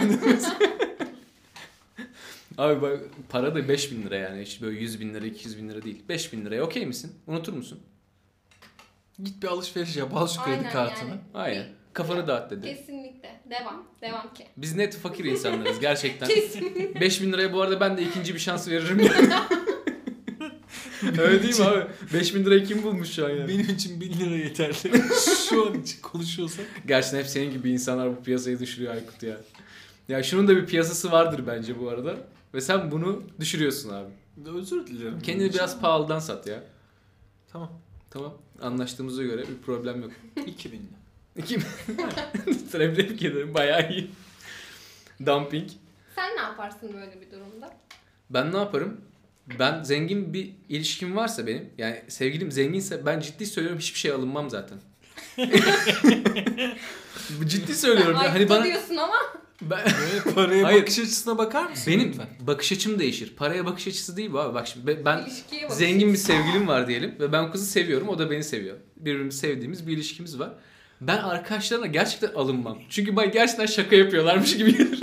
Abi 2.58 2.82
bak 2.82 3.00
para 3.28 3.54
da 3.54 3.68
5000 3.68 4.02
lira 4.02 4.16
yani 4.16 4.42
işte 4.42 4.66
böyle 4.66 4.80
100 4.80 5.00
bin 5.00 5.14
lira 5.14 5.26
200 5.26 5.58
bin 5.58 5.68
lira 5.68 5.82
değil. 5.82 6.02
5000 6.08 6.44
liraya 6.44 6.62
okey 6.62 6.86
misin? 6.86 7.12
Unutur 7.26 7.52
musun? 7.52 7.80
Git 9.22 9.42
bir 9.42 9.48
alışveriş 9.48 9.96
yap 9.96 10.16
al 10.16 10.28
şu 10.28 10.40
kredi 10.42 10.56
Aynen 10.56 10.70
kartını. 10.72 11.08
yani. 11.08 11.20
Aynen. 11.34 11.66
Kafanı 11.92 12.26
dağıt 12.26 12.50
dedi. 12.50 12.66
Kesinlikle. 12.76 13.40
Devam. 13.50 13.84
Devam 14.02 14.34
ki. 14.34 14.46
Biz 14.56 14.76
net 14.76 14.96
fakir 14.96 15.24
insanlarız 15.24 15.80
gerçekten. 15.80 16.28
Kesinlikle. 16.34 17.00
5000 17.00 17.32
liraya 17.32 17.52
bu 17.52 17.62
arada 17.62 17.80
ben 17.80 17.96
de 17.96 18.02
ikinci 18.02 18.34
bir 18.34 18.38
şans 18.38 18.68
veririm. 18.68 18.98
Öyle 21.18 21.42
değil 21.42 21.58
mi 21.60 21.64
abi? 21.64 21.86
5000 22.12 22.44
lirayı 22.44 22.64
kim 22.64 22.82
bulmuş 22.82 23.10
şu 23.10 23.26
an 23.26 23.30
yani? 23.30 23.48
Benim 23.48 23.68
için 23.74 24.00
1000 24.00 24.12
lira 24.12 24.34
yeterli. 24.36 24.74
şu 25.48 25.66
an 25.66 25.80
için 25.82 26.00
konuşuyorsak. 26.02 26.66
Gerçekten 26.86 27.18
hep 27.18 27.26
senin 27.26 27.52
gibi 27.52 27.70
insanlar 27.70 28.16
bu 28.16 28.22
piyasayı 28.22 28.58
düşürüyor 28.60 28.94
Aykut 28.94 29.22
ya. 29.22 29.36
Ya 30.08 30.22
şunun 30.22 30.48
da 30.48 30.56
bir 30.56 30.66
piyasası 30.66 31.12
vardır 31.12 31.44
bence 31.46 31.80
bu 31.80 31.88
arada. 31.88 32.16
Ve 32.54 32.60
sen 32.60 32.90
bunu 32.90 33.22
düşürüyorsun 33.40 33.90
abi. 33.90 34.10
Özür 34.58 34.86
dilerim. 34.86 35.20
Kendini 35.20 35.52
biraz 35.52 35.80
pahalıdan 35.80 36.18
sat 36.18 36.46
ya. 36.46 36.62
Tamam. 37.52 37.70
Tamam. 38.10 38.34
Anlaştığımıza 38.64 39.22
göre 39.22 39.42
bir 39.42 39.66
problem 39.66 40.02
yok. 40.02 40.10
2000 40.46 40.78
lira. 40.78 41.04
İki 41.36 41.58
Tebrik 42.72 43.22
ederim. 43.22 43.54
Bayağı 43.54 43.90
iyi. 43.90 44.10
Dumping. 45.26 45.70
Sen 46.14 46.36
ne 46.36 46.40
yaparsın 46.40 46.92
böyle 46.94 47.20
bir 47.20 47.30
durumda? 47.30 47.76
Ben 48.30 48.52
ne 48.52 48.56
yaparım? 48.56 49.00
Ben 49.58 49.82
zengin 49.82 50.32
bir 50.34 50.50
ilişkim 50.68 51.16
varsa 51.16 51.46
benim 51.46 51.70
yani 51.78 52.02
sevgilim 52.08 52.52
zenginse 52.52 53.06
ben 53.06 53.20
ciddi 53.20 53.46
söylüyorum 53.46 53.78
hiçbir 53.80 53.98
şey 53.98 54.10
alınmam 54.10 54.50
zaten. 54.50 54.78
Bu 57.40 57.46
ciddi 57.48 57.74
söylüyorum. 57.74 58.16
Ay 58.16 58.26
ya. 58.26 58.34
Hani 58.34 58.48
bana 58.48 58.64
diyorsun 58.64 58.96
ama 58.96 59.16
ben, 59.62 59.80
paraya 60.34 60.64
Hayır. 60.66 60.82
bakış 60.82 60.98
açısına 60.98 61.38
bakar 61.38 61.70
mısın? 61.70 61.92
benim 61.94 62.08
lütfen? 62.08 62.26
bakış 62.40 62.72
açım 62.72 62.98
değişir. 62.98 63.32
Paraya 63.36 63.66
bakış 63.66 63.86
açısı 63.88 64.16
değil 64.16 64.32
bu 64.32 64.40
abi. 64.40 64.54
Bak 64.54 64.66
şimdi 64.66 64.86
be- 64.86 65.04
ben 65.04 65.18
ilişkiye 65.26 65.70
zengin 65.70 66.12
bir 66.12 66.18
sevgilim 66.18 66.68
var 66.68 66.88
diyelim 66.88 67.14
ve 67.20 67.32
ben 67.32 67.52
kızı 67.52 67.66
seviyorum 67.66 68.08
o 68.08 68.18
da 68.18 68.30
beni 68.30 68.44
seviyor. 68.44 68.76
Birbirimizi 68.96 69.38
sevdiğimiz 69.38 69.86
bir 69.86 69.92
ilişkimiz 69.92 70.38
var. 70.38 70.50
Ben 71.00 71.16
arkadaşlarına 71.18 71.86
gerçekten 71.86 72.32
alınmam. 72.34 72.78
Çünkü 72.90 73.16
ben 73.16 73.30
gerçekten 73.30 73.66
şaka 73.66 73.96
yapıyorlarmış 73.96 74.56
gibi 74.56 74.76
gelir. 74.76 75.00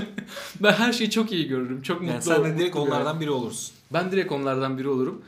ben 0.62 0.72
her 0.72 0.92
şeyi 0.92 1.10
çok 1.10 1.32
iyi 1.32 1.48
görürüm. 1.48 1.82
Çok 1.82 2.00
mutlu 2.00 2.12
Yani 2.12 2.22
sen 2.22 2.44
de 2.44 2.58
direkt 2.58 2.76
onlardan 2.76 3.20
biri 3.20 3.30
olursun. 3.30 3.74
Ben 3.92 4.12
direkt 4.12 4.32
onlardan 4.32 4.78
biri 4.78 4.88
olurum. 4.88 5.22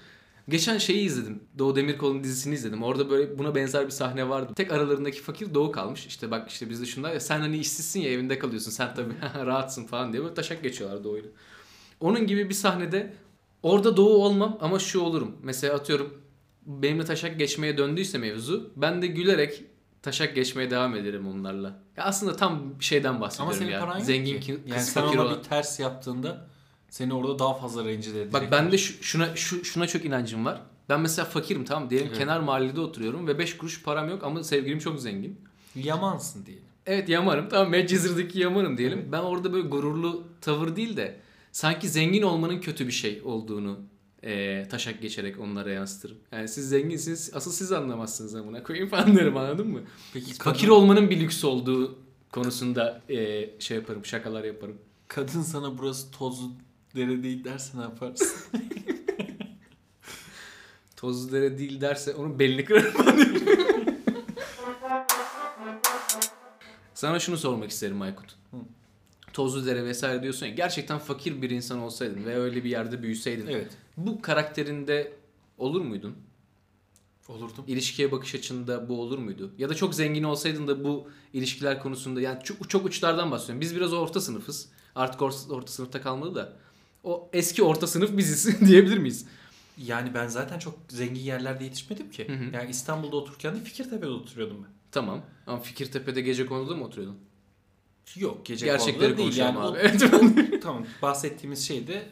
Geçen 0.50 0.78
şeyi 0.78 1.04
izledim. 1.06 1.40
Doğu 1.58 1.76
Demirkol'un 1.76 2.24
dizisini 2.24 2.54
izledim. 2.54 2.82
Orada 2.82 3.10
böyle 3.10 3.38
buna 3.38 3.54
benzer 3.54 3.86
bir 3.86 3.90
sahne 3.90 4.28
vardı. 4.28 4.52
Tek 4.56 4.72
aralarındaki 4.72 5.20
fakir 5.20 5.54
Doğu 5.54 5.72
kalmış. 5.72 6.06
İşte 6.06 6.30
bak 6.30 6.48
işte 6.50 6.70
bizde 6.70 6.86
şunlar 6.86 7.12
ya 7.12 7.20
sen 7.20 7.40
hani 7.40 7.58
işsizsin 7.58 8.00
ya 8.00 8.10
evinde 8.10 8.38
kalıyorsun. 8.38 8.70
Sen 8.70 8.94
tabii 8.94 9.14
rahatsın 9.46 9.86
falan 9.86 10.12
diye 10.12 10.22
böyle 10.22 10.34
taşak 10.34 10.62
geçiyorlar 10.62 11.04
Doğu'yla. 11.04 11.28
Onun 12.00 12.26
gibi 12.26 12.48
bir 12.48 12.54
sahnede 12.54 13.14
orada 13.62 13.96
Doğu 13.96 14.24
olmam 14.24 14.58
ama 14.60 14.78
şu 14.78 15.00
olurum. 15.00 15.36
Mesela 15.42 15.74
atıyorum 15.74 16.22
benimle 16.66 17.04
taşak 17.04 17.38
geçmeye 17.38 17.78
döndüyse 17.78 18.18
mevzu 18.18 18.70
ben 18.76 19.02
de 19.02 19.06
gülerek 19.06 19.64
taşak 20.02 20.34
geçmeye 20.34 20.70
devam 20.70 20.96
ederim 20.96 21.26
onlarla. 21.26 21.82
Ya 21.96 22.04
aslında 22.04 22.36
tam 22.36 22.78
bir 22.80 22.84
şeyden 22.84 23.08
Ama 23.08 23.20
bahsediyorum 23.20 23.58
senin 23.58 23.70
ya. 23.70 23.80
paran 23.80 24.00
Zengin 24.00 24.40
ki. 24.40 24.58
Yani 24.66 24.82
sen 24.82 25.02
ona 25.02 25.22
olan. 25.22 25.38
bir 25.38 25.42
ters 25.42 25.80
yaptığında 25.80 26.46
seni 26.90 27.14
orada 27.14 27.38
daha 27.38 27.54
fazla 27.54 27.84
rencide 27.84 28.16
edecek. 28.18 28.32
Bak 28.32 28.48
ben 28.52 28.72
de 28.72 28.78
şu- 28.78 29.02
şuna 29.02 29.36
şu, 29.36 29.64
şuna 29.64 29.86
çok 29.86 30.04
inancım 30.04 30.44
var. 30.44 30.60
Ben 30.88 31.00
mesela 31.00 31.26
fakirim 31.26 31.64
tamam 31.64 31.84
mı? 31.84 31.90
diyelim 31.90 32.08
Evet. 32.08 32.18
kenar 32.18 32.40
mahallede 32.40 32.80
oturuyorum 32.80 33.26
ve 33.26 33.38
5 33.38 33.56
kuruş 33.56 33.82
param 33.82 34.08
yok 34.10 34.24
ama 34.24 34.44
sevgilim 34.44 34.78
çok 34.78 35.00
zengin. 35.00 35.40
Yamansın 35.74 36.46
diyelim. 36.46 36.64
Evet 36.86 37.08
yamarım 37.08 37.48
tamam 37.48 37.70
Medcezir'deki 37.70 38.38
yamarım 38.40 38.78
diyelim. 38.78 38.98
Evet. 38.98 39.12
Ben 39.12 39.18
orada 39.18 39.52
böyle 39.52 39.68
gururlu 39.68 40.24
tavır 40.40 40.76
değil 40.76 40.96
de 40.96 41.20
sanki 41.52 41.88
zengin 41.88 42.22
olmanın 42.22 42.60
kötü 42.60 42.86
bir 42.86 42.92
şey 42.92 43.22
olduğunu 43.24 43.78
eee, 44.22 44.68
taşak 44.68 45.02
geçerek 45.02 45.40
onlara 45.40 45.70
yansıtırım. 45.70 46.16
Yani 46.32 46.48
siz 46.48 46.68
zenginsiniz 46.68 47.30
asıl 47.34 47.52
siz 47.52 47.72
anlamazsınız 47.72 48.34
amına 48.34 48.62
koyayım 48.62 48.88
falan 48.88 49.16
derim 49.16 49.36
anladın 49.36 49.68
mı? 49.68 49.80
Peki 50.12 50.34
Fakir 50.34 50.60
kadın, 50.66 50.72
olmanın 50.72 51.10
bir 51.10 51.20
lüks 51.20 51.44
olduğu 51.44 51.98
konusunda 52.32 53.02
eee, 53.08 53.54
şey 53.58 53.76
yaparım 53.76 54.04
şakalar 54.04 54.44
yaparım. 54.44 54.76
kadın 55.08 55.42
sana 55.42 55.78
burası 55.78 56.10
tozlu 56.10 56.50
dere 56.96 57.22
değil 57.22 57.44
derse 57.44 57.78
ne 57.78 57.82
yaparsın? 57.82 58.28
Tozlu 60.96 61.32
dere 61.32 61.58
değil 61.58 61.80
derse 61.80 62.14
onun 62.14 62.38
belini 62.38 62.64
kırarım. 62.64 62.92
Sana 66.94 67.18
şunu 67.18 67.36
sormak 67.36 67.70
isterim 67.70 68.02
Aykut. 68.02 68.36
Tozlu 69.32 69.66
dere 69.66 69.84
vesaire 69.84 70.22
diyorsun 70.22 70.46
ya 70.46 70.52
gerçekten 70.52 70.98
fakir 70.98 71.42
bir 71.42 71.50
insan 71.50 71.78
olsaydın 71.78 72.24
ve 72.24 72.36
öyle 72.36 72.64
bir 72.64 72.70
yerde 72.70 73.02
büyüseydin. 73.02 73.46
Evet. 73.46 73.72
Bu 73.96 74.22
karakterinde 74.22 75.12
olur 75.58 75.80
muydun? 75.80 76.16
Olurdum. 77.28 77.64
İlişkiye 77.66 78.12
bakış 78.12 78.34
açında 78.34 78.88
bu 78.88 79.00
olur 79.00 79.18
muydu? 79.18 79.52
Ya 79.58 79.68
da 79.68 79.74
çok 79.74 79.94
zengin 79.94 80.22
olsaydın 80.22 80.68
da 80.68 80.84
bu 80.84 81.08
ilişkiler 81.32 81.82
konusunda 81.82 82.20
yani 82.20 82.44
çok, 82.44 82.70
çok 82.70 82.84
uçlardan 82.84 83.30
bahsediyorum. 83.30 83.60
Biz 83.60 83.76
biraz 83.76 83.92
orta 83.92 84.20
sınıfız. 84.20 84.68
Artık 84.94 85.22
orta, 85.22 85.54
orta 85.54 85.72
sınıfta 85.72 86.00
kalmadı 86.00 86.34
da. 86.34 86.56
O 87.04 87.30
eski 87.32 87.62
orta 87.62 87.86
sınıf 87.86 88.16
biziz 88.16 88.60
diyebilir 88.68 88.98
miyiz? 88.98 89.26
Yani 89.78 90.14
ben 90.14 90.26
zaten 90.28 90.58
çok 90.58 90.74
zengin 90.88 91.20
yerlerde 91.20 91.64
yetişmedim 91.64 92.10
ki. 92.10 92.28
Hı 92.28 92.32
hı. 92.32 92.54
Yani 92.54 92.70
İstanbul'da 92.70 93.16
otururken 93.16 93.54
de 93.54 93.60
Fikirtepe'de 93.64 94.10
oturuyordum 94.10 94.56
ben. 94.62 94.70
Tamam. 94.92 95.22
Ama 95.46 95.60
Fikirtepe'de 95.60 96.20
gece 96.20 96.46
konuda 96.46 96.76
mı 96.76 96.84
oturuyordun? 96.84 97.18
Yok 98.16 98.46
gece 98.46 98.66
Gerçekleri 98.66 99.18
değil. 99.18 99.36
Yani 99.36 99.58
abi. 99.58 99.78
Evet. 99.80 100.04
tamam 100.62 100.86
bahsettiğimiz 101.02 101.66
şey 101.66 101.86
de 101.86 102.08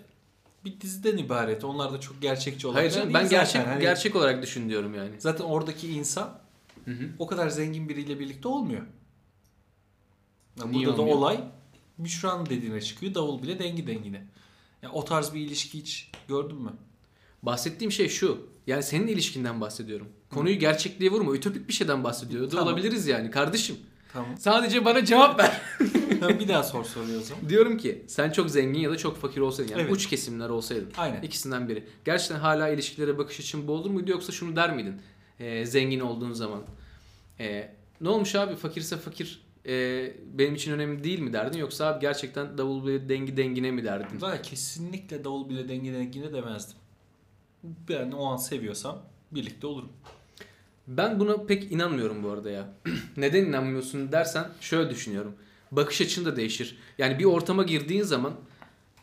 bir 0.65 0.81
diziden 0.81 1.17
ibaret. 1.17 1.65
Onlar 1.65 1.93
da 1.93 2.01
çok 2.01 2.23
gerçekçi 2.23 2.67
olanlar 2.67 2.81
Hayır 2.83 2.93
canım 2.93 3.15
ben 3.15 3.29
gerçek 3.29 3.67
Hani 3.67 3.81
gerçek 3.81 4.17
olarak 4.17 4.43
düşün 4.43 4.69
diyorum 4.69 4.95
yani. 4.95 5.11
Zaten 5.19 5.45
oradaki 5.45 5.93
insan 5.93 6.39
Hı 6.85 6.91
hı. 6.91 7.09
o 7.19 7.27
kadar 7.27 7.49
zengin 7.49 7.89
biriyle 7.89 8.21
birlikte 8.21 8.49
olmuyor. 8.49 8.83
Ya 10.61 10.67
Niye 10.67 10.87
burada 10.87 10.99
da 10.99 11.03
olmuyor? 11.03 11.19
olay 11.19 11.41
Müşran 11.99 12.47
dediğine 12.47 12.81
çıkıyor. 12.81 13.15
Davul 13.15 13.43
bile 13.43 13.59
dengi 13.59 13.87
dengine. 13.87 14.27
Ya 14.83 14.91
o 14.93 15.05
tarz 15.05 15.35
bir 15.35 15.41
ilişki 15.41 15.79
hiç 15.79 16.11
gördün 16.29 16.63
mü? 16.63 16.73
Bahsettiğim 17.43 17.93
şey 17.93 18.09
şu. 18.09 18.47
Yani 18.67 18.83
senin 18.83 19.07
ilişkinden 19.07 19.61
bahsediyorum. 19.61 20.09
Konuyu 20.31 20.59
gerçekliğe 20.59 21.11
vurma. 21.11 21.35
Ütopik 21.37 21.69
bir 21.69 21.73
şeyden 21.73 22.05
bahsediyor 22.05 22.51
Tamam. 22.51 22.67
olabiliriz 22.67 23.07
yani 23.07 23.31
kardeşim. 23.31 23.77
Tamam. 24.13 24.37
Sadece 24.39 24.85
bana 24.85 25.05
cevap 25.05 25.41
ver. 25.41 25.61
Bir 26.41 26.49
daha 26.49 26.63
sor 26.63 26.85
soruyor 26.85 27.21
o 27.21 27.25
zaman. 27.25 27.49
Diyorum 27.49 27.77
ki 27.77 28.05
sen 28.09 28.31
çok 28.31 28.51
zengin 28.51 28.81
ya 28.81 28.91
da 28.91 28.97
çok 28.97 29.17
fakir 29.17 29.41
olsaydın 29.41 29.73
yani 29.73 29.83
Evet. 29.83 29.93
uç 29.93 30.07
kesimler 30.09 30.49
olsaydın. 30.49 30.93
Aynen. 30.97 31.23
İkisinden 31.23 31.69
biri. 31.69 31.85
Gerçekten 32.05 32.37
hala 32.39 32.69
ilişkilere 32.69 33.19
bakış 33.19 33.41
açın 33.41 33.69
bu 33.69 33.73
olur 33.73 33.91
muydu 33.91 34.11
yoksa 34.11 34.33
şunu 34.33 34.57
der 34.57 34.75
miydin? 34.75 35.01
Ee, 35.41 35.67
zengin 35.67 36.01
olduğun 36.01 36.33
zaman. 36.33 36.63
Ee, 37.41 37.75
ne 38.01 38.09
olmuş 38.09 38.35
abi 38.35 38.57
fakirse 38.57 38.97
fakir 38.97 39.41
e, 39.69 40.13
benim 40.33 40.55
için 40.55 40.73
önemli 40.73 41.05
değil 41.05 41.19
mi 41.19 41.33
derdin 41.33 41.59
yoksa 41.59 41.87
abi 41.87 42.01
gerçekten 42.01 42.59
davul 42.59 42.87
bir 42.87 43.09
dengi 43.09 43.37
dengine 43.37 43.71
mi 43.71 43.85
derdin? 43.85 44.21
Daha 44.21 44.43
kesinlikle 44.43 45.25
davul 45.25 45.49
bile 45.49 45.69
dengi 45.69 45.93
dengine 45.93 46.33
demezdim. 46.33 46.77
Ben 47.65 48.11
o 48.11 48.25
an 48.25 48.37
seviyorsam 48.37 49.03
birlikte 49.33 49.67
olurum. 49.67 49.89
Ben 50.87 51.21
buna 51.21 51.37
pek 51.37 51.73
inanmıyorum 51.73 52.23
bu 52.23 52.31
arada 52.31 52.51
ya. 52.51 52.69
Neden 53.17 53.45
inanmıyorsun 53.45 54.13
dersen 54.13 54.47
şöyle 54.61 54.91
düşünüyorum. 54.91 55.35
Bakış 55.73 56.01
açın 56.01 56.25
da 56.25 56.37
değişir. 56.37 56.79
Yani 56.99 57.19
bir 57.19 57.25
ortama 57.25 57.63
girdiğin 57.63 58.03
zaman 58.03 58.33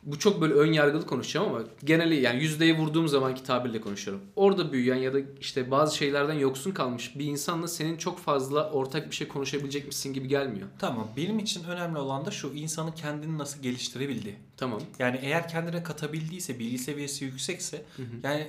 bu 0.05 0.19
çok 0.19 0.41
böyle 0.41 0.53
ön 0.53 0.73
yargılı 0.73 1.07
konuşacağım 1.07 1.49
ama 1.49 1.63
geneli 1.83 2.15
yani 2.15 2.43
yüzdeye 2.43 2.77
vurduğum 2.77 3.07
zamanki 3.07 3.43
tabirle 3.43 3.81
konuşuyorum. 3.81 4.23
Orada 4.35 4.71
büyüyen 4.73 4.95
ya 4.95 5.13
da 5.13 5.19
işte 5.39 5.71
bazı 5.71 5.97
şeylerden 5.97 6.33
yoksun 6.33 6.71
kalmış 6.71 7.19
bir 7.19 7.25
insanla 7.25 7.67
senin 7.67 7.97
çok 7.97 8.19
fazla 8.19 8.71
ortak 8.71 9.09
bir 9.09 9.15
şey 9.15 9.27
konuşabilecekmişsin 9.27 10.13
gibi 10.13 10.27
gelmiyor. 10.27 10.67
Tamam. 10.79 11.09
Benim 11.17 11.39
için 11.39 11.63
önemli 11.63 11.97
olan 11.97 12.25
da 12.25 12.31
şu 12.31 12.47
insanın 12.53 12.91
kendini 12.91 13.37
nasıl 13.37 13.61
geliştirebildiği. 13.61 14.35
Tamam. 14.57 14.81
Yani 14.99 15.19
eğer 15.21 15.49
kendine 15.49 15.83
katabildiyse, 15.83 16.59
bilgi 16.59 16.77
seviyesi 16.77 17.25
yüksekse 17.25 17.85
yani 18.23 18.47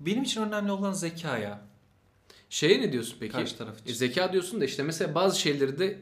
benim 0.00 0.22
için 0.22 0.42
önemli 0.42 0.72
olan 0.72 0.92
zeka 0.92 1.38
ya. 1.38 1.60
Şeye 2.50 2.80
ne 2.80 2.92
diyorsun 2.92 3.16
peki? 3.20 3.32
Karşı 3.32 3.58
taraf 3.58 3.80
için. 3.80 3.90
E, 3.90 3.94
zeka 3.94 4.32
diyorsun 4.32 4.60
da 4.60 4.64
işte 4.64 4.82
mesela 4.82 5.14
bazı 5.14 5.40
şeyleri 5.40 5.78
de 5.78 5.98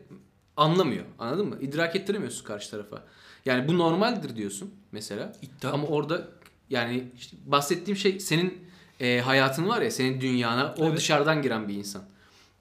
anlamıyor. 0.56 1.04
Anladın 1.18 1.48
mı? 1.48 1.58
İdrak 1.61 1.96
ettiremiyorsun 1.96 2.44
karşı 2.44 2.70
tarafa. 2.70 3.04
Yani 3.44 3.68
bu 3.68 3.78
normaldir 3.78 4.37
diyorsun 4.37 4.70
mesela. 4.92 5.33
İddia. 5.42 5.72
Ama 5.72 5.87
orada 5.87 6.28
yani 6.70 7.05
işte 7.16 7.37
bahsettiğim 7.46 7.96
şey 7.96 8.20
senin 8.20 8.59
e, 9.00 9.20
hayatın 9.20 9.68
var 9.68 9.83
ya 9.83 9.90
senin 9.90 10.20
dünyana 10.20 10.74
o 10.78 10.85
Evet. 10.87 10.96
dışarıdan 10.96 11.42
giren 11.42 11.68
bir 11.68 11.74
insan. 11.74 12.02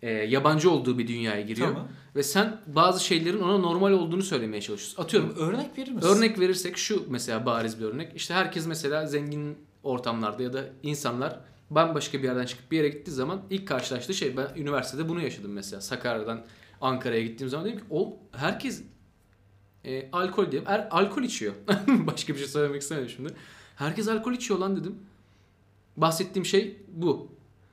E, 0.01 0.11
yabancı 0.11 0.71
olduğu 0.71 0.97
bir 0.97 1.07
dünyaya 1.07 1.41
giriyor. 1.41 1.67
Tamam. 1.67 1.87
Ve 2.15 2.23
sen 2.23 2.61
bazı 2.67 3.03
şeylerin 3.05 3.39
ona 3.39 3.57
normal 3.57 3.91
olduğunu 3.91 4.23
söylemeye 4.23 4.61
çalışıyorsun. 4.61 5.03
Atıyorum 5.03 5.35
Örnek 5.37 5.77
verir 5.77 5.91
misin? 5.91 6.07
örnek 6.09 6.39
verirsek 6.39 6.77
şu 6.77 7.03
mesela 7.09 7.45
bariz 7.45 7.79
bir 7.79 7.85
örnek. 7.85 8.11
İşte 8.15 8.33
herkes 8.33 8.67
mesela 8.67 9.05
zengin 9.05 9.57
ortamlarda 9.83 10.43
ya 10.43 10.53
da 10.53 10.63
insanlar 10.83 11.39
bambaşka 11.69 12.17
bir 12.17 12.23
yerden 12.23 12.45
çıkıp 12.45 12.71
bir 12.71 12.77
yere 12.77 12.89
gittiği 12.89 13.11
zaman 13.11 13.41
ilk 13.49 13.67
karşılaştığı 13.67 14.13
şey 14.13 14.37
ben 14.37 14.47
üniversitede 14.55 15.09
bunu 15.09 15.21
yaşadım 15.21 15.51
mesela. 15.51 15.81
Sakarya'dan 15.81 16.41
Ankara'ya 16.81 17.21
gittiğim 17.23 17.49
zaman 17.49 17.65
dedim 17.65 17.79
ki 17.79 17.85
o 17.89 18.17
herkes 18.31 18.83
e, 19.85 20.09
alkol 20.11 20.51
diye 20.51 20.63
er, 20.65 20.87
alkol 20.91 21.23
içiyor. 21.23 21.53
Başka 21.87 22.33
bir 22.33 22.39
şey 22.39 22.47
söylemek 22.47 22.81
istemedim 22.81 23.09
şimdi. 23.09 23.33
Herkes 23.75 24.07
alkol 24.07 24.33
içiyor 24.33 24.59
lan 24.59 24.75
dedim. 24.75 24.95
Bahsettiğim 25.97 26.45
şey 26.45 26.77
bu. 26.87 27.27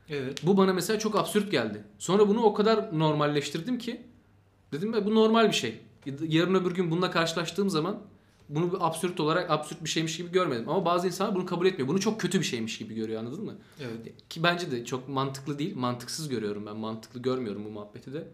Evet. 0.08 0.40
Bu 0.46 0.56
bana 0.56 0.72
mesela 0.72 0.98
çok 0.98 1.16
absürt 1.16 1.50
geldi. 1.50 1.84
Sonra 1.98 2.28
bunu 2.28 2.42
o 2.42 2.54
kadar 2.54 2.98
normalleştirdim 2.98 3.78
ki 3.78 4.02
dedim 4.72 4.94
ya 4.94 5.06
bu 5.06 5.14
normal 5.14 5.48
bir 5.48 5.56
şey. 5.56 5.80
Yarın 6.22 6.54
öbür 6.54 6.74
gün 6.74 6.90
bununla 6.90 7.10
karşılaştığım 7.10 7.70
zaman 7.70 8.00
bunu 8.48 8.72
bir 8.72 8.86
absürt 8.86 9.20
olarak 9.20 9.50
absürt 9.50 9.84
bir 9.84 9.88
şeymiş 9.88 10.16
gibi 10.16 10.32
görmedim. 10.32 10.68
Ama 10.68 10.84
bazı 10.84 11.06
insanlar 11.06 11.34
bunu 11.34 11.46
kabul 11.46 11.66
etmiyor. 11.66 11.88
Bunu 11.88 12.00
çok 12.00 12.20
kötü 12.20 12.40
bir 12.40 12.44
şeymiş 12.44 12.78
gibi 12.78 12.94
görüyor 12.94 13.20
anladın 13.20 13.44
mı? 13.44 13.54
Evet. 13.80 14.28
Ki 14.28 14.42
bence 14.42 14.70
de 14.70 14.84
çok 14.84 15.08
mantıklı 15.08 15.58
değil. 15.58 15.76
Mantıksız 15.76 16.28
görüyorum 16.28 16.66
ben. 16.66 16.76
Mantıklı 16.76 17.22
görmüyorum 17.22 17.64
bu 17.64 17.68
muhabbeti 17.70 18.12
de. 18.12 18.28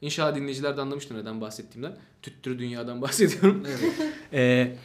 İnşallah 0.00 0.34
dinleyiciler 0.36 0.76
de 0.76 0.80
anlamıştır 0.80 1.14
neden 1.14 1.40
bahsettiğimden. 1.40 1.96
Tüttürü 2.22 2.58
dünyadan 2.58 3.02
bahsediyorum. 3.02 3.64
Evet. 3.68 3.92
Ee, 4.32 4.76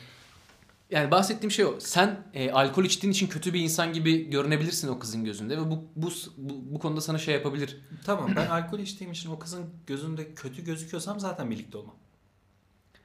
yani 0.89 1.11
bahsettiğim 1.11 1.51
şey 1.51 1.65
o. 1.65 1.75
Sen 1.79 2.19
e, 2.33 2.51
alkol 2.51 2.83
içtiğin 2.83 3.11
için 3.11 3.27
kötü 3.27 3.53
bir 3.53 3.59
insan 3.59 3.93
gibi 3.93 4.29
görünebilirsin 4.29 4.87
o 4.87 4.99
kızın 4.99 5.25
gözünde 5.25 5.57
ve 5.57 5.69
bu 5.71 5.83
bu 5.95 6.09
bu, 6.37 6.73
bu 6.73 6.79
konuda 6.79 7.01
sana 7.01 7.17
şey 7.17 7.33
yapabilir. 7.33 7.77
tamam 8.05 8.31
ben 8.35 8.47
alkol 8.47 8.79
içtiğim 8.79 9.11
için 9.11 9.29
o 9.31 9.39
kızın 9.39 9.65
gözünde 9.87 10.33
kötü 10.33 10.65
gözüküyorsam 10.65 11.19
zaten 11.19 11.51
birlikte 11.51 11.77
olmam. 11.77 11.95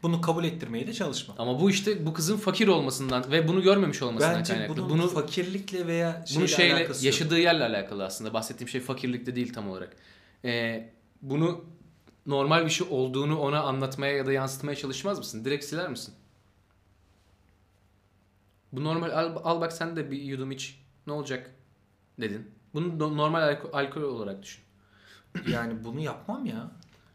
Bunu 0.03 0.21
kabul 0.21 0.45
ettirmeye 0.45 0.87
de 0.87 0.93
çalışmam. 0.93 1.37
Ama 1.41 1.61
bu 1.61 1.71
işte 1.71 2.07
bu 2.07 2.13
kızın 2.13 2.37
fakir 2.37 2.69
olmasından 2.69 3.31
ve 3.31 3.49
bunu 3.49 3.63
görmemiş 3.63 4.03
olmasından 4.03 4.39
Bence 4.39 4.53
kaynaklı. 4.53 4.77
bunun 4.77 4.89
bunu 4.89 5.09
fakirlikle 5.09 5.87
veya 5.87 6.25
şeyle 6.27 6.41
bunu 6.41 6.49
şeyle 6.49 6.75
alakası 6.75 7.07
yok. 7.07 7.15
yaşadığı 7.15 7.39
yerle 7.39 7.65
alakalı 7.65 8.05
aslında. 8.05 8.35
Bahsettiğim 8.35 8.69
şey 8.69 8.81
fakirlikte 8.81 9.37
değil 9.37 9.53
tam 9.53 9.71
olarak. 9.71 9.97
Ee, 10.45 10.91
bunu 11.23 11.65
normal 12.27 12.65
bir 12.65 12.71
şey 12.71 12.87
olduğunu 12.91 13.39
ona 13.41 13.61
anlatmaya 13.63 14.17
ya 14.17 14.27
da 14.27 14.33
yansıtmaya 14.33 14.77
çalışmaz 14.77 15.19
mısın? 15.19 15.45
Direkt 15.45 15.65
siler 15.65 15.89
misin? 15.89 16.15
Bu 18.73 18.85
normal 18.85 19.11
al, 19.11 19.37
al 19.45 19.61
bak 19.61 19.73
sen 19.73 19.97
de 19.97 20.11
bir 20.11 20.23
yudum 20.23 20.51
iç. 20.51 20.81
Ne 21.07 21.13
olacak? 21.13 21.51
dedin. 22.21 22.51
Bunu 22.75 22.99
no- 22.99 23.17
normal 23.17 23.43
alko- 23.43 23.71
alkol 23.73 24.03
olarak 24.03 24.43
düşün. 24.43 24.63
Yani 25.49 25.85
bunu 25.85 26.01
yapmam 26.01 26.47
ya. 26.47 26.71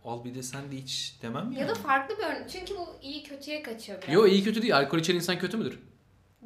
Al 0.05 0.23
bir 0.23 0.35
de 0.35 0.43
sen 0.43 0.71
de 0.71 0.75
iç 0.75 1.19
demem 1.21 1.51
ya. 1.51 1.59
Ya 1.61 1.67
da 1.69 1.73
farklı 1.75 2.17
bir 2.17 2.23
örnek. 2.23 2.49
Çünkü 2.49 2.75
bu 2.75 2.87
iyi 3.01 3.23
kötüye 3.23 3.63
kaçıyor 3.63 4.01
biraz. 4.01 4.13
Yo 4.13 4.27
iyi 4.27 4.43
kötü 4.43 4.61
değil. 4.61 4.77
Alkol 4.77 4.97
içen 4.99 5.15
insan 5.15 5.39
kötü 5.39 5.57
müdür? 5.57 5.79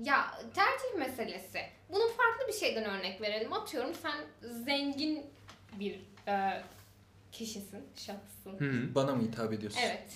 Ya 0.03 0.31
tercih 0.53 0.97
meselesi. 0.99 1.59
Bunun 1.89 2.07
farklı 2.07 2.47
bir 2.47 2.53
şeyden 2.53 2.85
örnek 2.85 3.21
verelim. 3.21 3.53
Atıyorum 3.53 3.91
sen 3.93 4.15
zengin 4.65 5.25
bir 5.79 5.99
e, 6.27 6.63
kişisin, 7.31 7.83
şahsın. 7.95 8.59
Hı. 8.59 8.95
Bana 8.95 9.15
mı 9.15 9.23
hitap 9.23 9.53
ediyorsun? 9.53 9.79
Evet. 9.83 10.13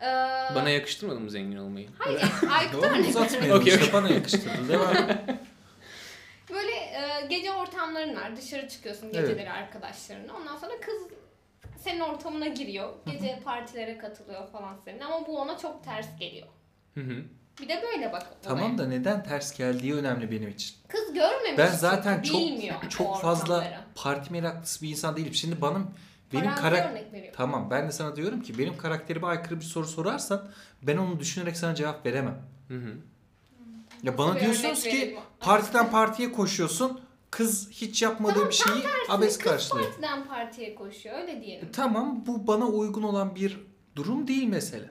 Ee, 0.00 0.54
Bana 0.54 0.70
yakıştırmadın 0.70 1.22
mı 1.22 1.30
zengin 1.30 1.56
olmayı? 1.56 1.88
Hayır, 1.98 2.22
Aykut'a 2.50 2.86
örnek 2.86 3.08
uzatmayalım 3.08 3.60
Okey, 3.60 3.72
işte 3.74 3.84
okey. 3.84 3.92
bana 3.92 4.08
yakıştırdı. 4.08 4.68
Devam. 4.68 4.94
Böyle 6.50 6.72
e, 6.72 7.26
gece 7.30 7.52
ortamların 7.52 8.16
var. 8.16 8.36
Dışarı 8.36 8.68
çıkıyorsun 8.68 9.12
geceleri 9.12 9.50
arkadaşlarınla. 9.50 10.36
Ondan 10.36 10.56
sonra 10.56 10.72
kız 10.80 11.02
senin 11.78 12.00
ortamına 12.00 12.46
giriyor. 12.46 12.92
Gece 13.06 13.40
partilere 13.44 13.98
katılıyor 13.98 14.48
falan 14.52 14.76
senin. 14.84 15.00
Ama 15.00 15.26
bu 15.26 15.38
ona 15.40 15.58
çok 15.58 15.84
ters 15.84 16.06
geliyor. 16.18 16.46
Hı 16.94 17.00
hı. 17.00 17.22
Bir 17.60 17.68
de 17.68 17.82
böyle 17.82 18.12
bak. 18.12 18.22
olaya. 18.22 18.42
Tamam 18.42 18.78
da 18.78 18.88
neden 18.88 19.22
ters 19.24 19.58
geldiği 19.58 19.94
önemli 19.94 20.30
benim 20.30 20.48
için. 20.48 20.76
Kız 20.88 21.14
görmemiş. 21.14 21.58
Ben 21.58 21.70
zaten 21.70 22.22
çok 22.22 22.90
çok 22.90 23.20
fazla 23.20 23.84
parti 23.94 24.32
meraklısı 24.32 24.82
bir 24.82 24.88
insan 24.88 25.16
değilim. 25.16 25.34
Şimdi 25.34 25.62
benim 25.62 25.86
benim 26.32 26.44
Farazi 26.44 26.62
karak 26.62 26.90
örnek 26.90 27.12
veriyor. 27.12 27.32
Tamam 27.36 27.70
ben 27.70 27.88
de 27.88 27.92
sana 27.92 28.16
diyorum 28.16 28.42
ki 28.42 28.58
benim 28.58 28.76
karakterime 28.78 29.26
aykırı 29.26 29.60
bir 29.60 29.64
soru 29.64 29.86
sorarsan 29.86 30.48
ben 30.82 30.96
onu 30.96 31.20
düşünerek 31.20 31.56
sana 31.56 31.74
cevap 31.74 32.06
veremem. 32.06 32.42
Hı 32.68 32.74
hı. 32.74 32.94
Ya 34.02 34.18
bana 34.18 34.40
diyorsunuz 34.40 34.82
ki 34.82 34.88
vereyim? 34.88 35.18
partiden 35.40 35.90
partiye 35.90 36.32
koşuyorsun. 36.32 37.00
Kız 37.30 37.70
hiç 37.70 38.02
yapmadığı 38.02 38.46
bir 38.46 38.52
şeyi 38.54 38.82
abes 39.08 39.38
Kız 39.38 39.44
karşılıyor. 39.50 39.86
partiden 39.88 40.28
partiye 40.28 40.74
koşuyor 40.74 41.18
öyle 41.18 41.40
diyelim. 41.42 41.68
E, 41.68 41.72
Tamam 41.72 42.26
bu 42.26 42.46
bana 42.46 42.66
uygun 42.66 43.02
olan 43.02 43.34
bir 43.34 43.60
durum 43.96 44.28
değil 44.28 44.46
mesela. 44.46 44.86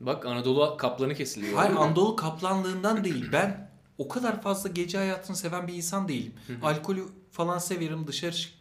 Bak 0.00 0.26
Anadolu 0.26 0.76
kaplanı 0.76 1.14
kesiliyor. 1.14 1.54
Hayır 1.58 1.76
Anadolu 1.76 2.16
kaplanlığından 2.16 3.04
değil. 3.04 3.28
Ben 3.32 3.70
o 3.98 4.08
kadar 4.08 4.42
fazla 4.42 4.68
gece 4.68 4.98
hayatını 4.98 5.36
seven 5.36 5.68
bir 5.68 5.74
insan 5.74 6.08
değilim. 6.08 6.34
Alkolü 6.62 7.02
falan 7.32 7.58
severim. 7.58 8.06
Dışarı 8.06 8.32
çık- 8.32 8.54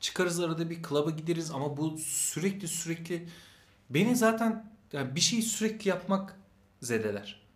çıkarız 0.00 0.40
arada 0.40 0.70
bir 0.70 0.82
klaba 0.82 1.10
gideriz 1.10 1.50
ama 1.50 1.76
bu 1.76 1.98
sürekli 1.98 2.68
sürekli 2.68 3.28
beni 3.90 4.16
zaten 4.16 4.72
yani 4.92 5.14
bir 5.14 5.20
şeyi 5.20 5.42
sürekli 5.42 5.88
yapmak 5.88 6.36
zedeler. 6.82 7.46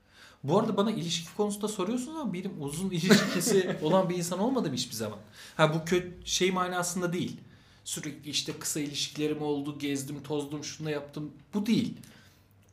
Bu 0.45 0.59
arada 0.59 0.77
bana 0.77 0.91
ilişki 0.91 1.37
konusunda 1.37 1.69
soruyorsunuz 1.69 2.17
ama 2.17 2.33
benim 2.33 2.53
uzun 2.63 2.91
ilişkisi 2.91 3.77
olan 3.83 4.09
bir 4.09 4.17
insan 4.17 4.39
olmadım 4.39 4.73
hiçbir 4.73 4.95
zaman. 4.95 5.19
Ha 5.57 5.75
bu 5.75 5.85
kötü 5.85 6.13
şey 6.25 6.51
manasında 6.51 7.13
değil. 7.13 7.37
Sürekli 7.85 8.31
işte 8.31 8.53
kısa 8.59 8.81
ilişkilerim 8.81 9.43
oldu, 9.43 9.79
gezdim, 9.79 10.23
tozdum, 10.23 10.65
şunu 10.65 10.87
da 10.87 10.91
yaptım. 10.91 11.31
Bu 11.55 11.67
değil. 11.67 11.97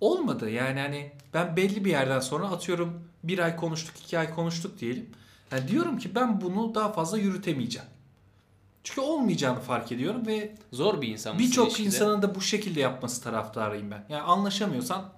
Olmadı 0.01 0.49
yani 0.49 0.79
hani 0.79 1.11
ben 1.33 1.55
belli 1.55 1.85
bir 1.85 1.91
yerden 1.91 2.19
sonra 2.19 2.47
atıyorum 2.47 3.03
bir 3.23 3.39
ay 3.39 3.55
konuştuk, 3.55 3.95
iki 3.99 4.19
ay 4.19 4.35
konuştuk 4.35 4.79
diyelim. 4.79 5.09
Yani 5.51 5.67
diyorum 5.67 5.97
ki 5.97 6.15
ben 6.15 6.41
bunu 6.41 6.75
daha 6.75 6.91
fazla 6.91 7.17
yürütemeyeceğim. 7.17 7.87
Çünkü 8.87 9.01
olmayacağını 9.01 9.59
fark 9.59 9.91
ediyorum 9.91 10.27
ve 10.27 10.55
Zor 10.71 11.01
bir 11.01 11.07
insan 11.07 11.39
birçok 11.39 11.79
insanın 11.79 12.21
da 12.21 12.35
bu 12.35 12.41
şekilde 12.41 12.79
yapması 12.79 13.23
taraftarıyım 13.23 13.91
ben. 13.91 14.05
Yani 14.09 14.21
anlaşamıyorsan 14.21 15.09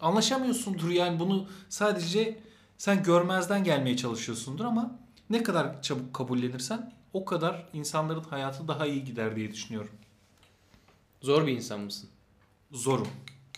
anlaşamıyorsundur 0.00 0.90
yani 0.90 1.20
bunu 1.20 1.46
sadece 1.68 2.38
sen 2.78 3.02
görmezden 3.02 3.64
gelmeye 3.64 3.96
çalışıyorsundur 3.96 4.64
ama 4.64 4.98
ne 5.30 5.42
kadar 5.42 5.82
çabuk 5.82 6.14
kabullenirsen 6.14 6.92
o 7.12 7.24
kadar 7.24 7.68
insanların 7.72 8.24
hayatı 8.24 8.68
daha 8.68 8.86
iyi 8.86 9.04
gider 9.04 9.36
diye 9.36 9.52
düşünüyorum. 9.52 9.90
Zor 11.22 11.46
bir 11.46 11.52
insan 11.52 11.80
mısın? 11.80 12.10
Zorum. 12.72 13.08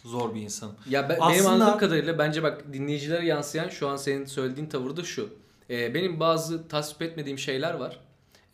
Zor 0.04 0.34
bir 0.34 0.40
insanım. 0.40 0.76
Ya 0.88 1.08
ben, 1.08 1.18
benim 1.20 1.22
Aslında- 1.22 1.50
anladığım 1.50 1.78
kadarıyla 1.78 2.18
bence 2.18 2.42
bak 2.42 2.72
dinleyicilere 2.72 3.26
yansıyan 3.26 3.68
şu 3.68 3.88
an 3.88 3.96
senin 3.96 4.24
söylediğin 4.24 4.68
tavır 4.68 4.96
da 4.96 5.04
şu. 5.04 5.34
Ee, 5.70 5.94
benim 5.94 6.20
bazı 6.20 6.68
tasvip 6.68 7.02
etmediğim 7.02 7.38
şeyler 7.38 7.74
var. 7.74 8.00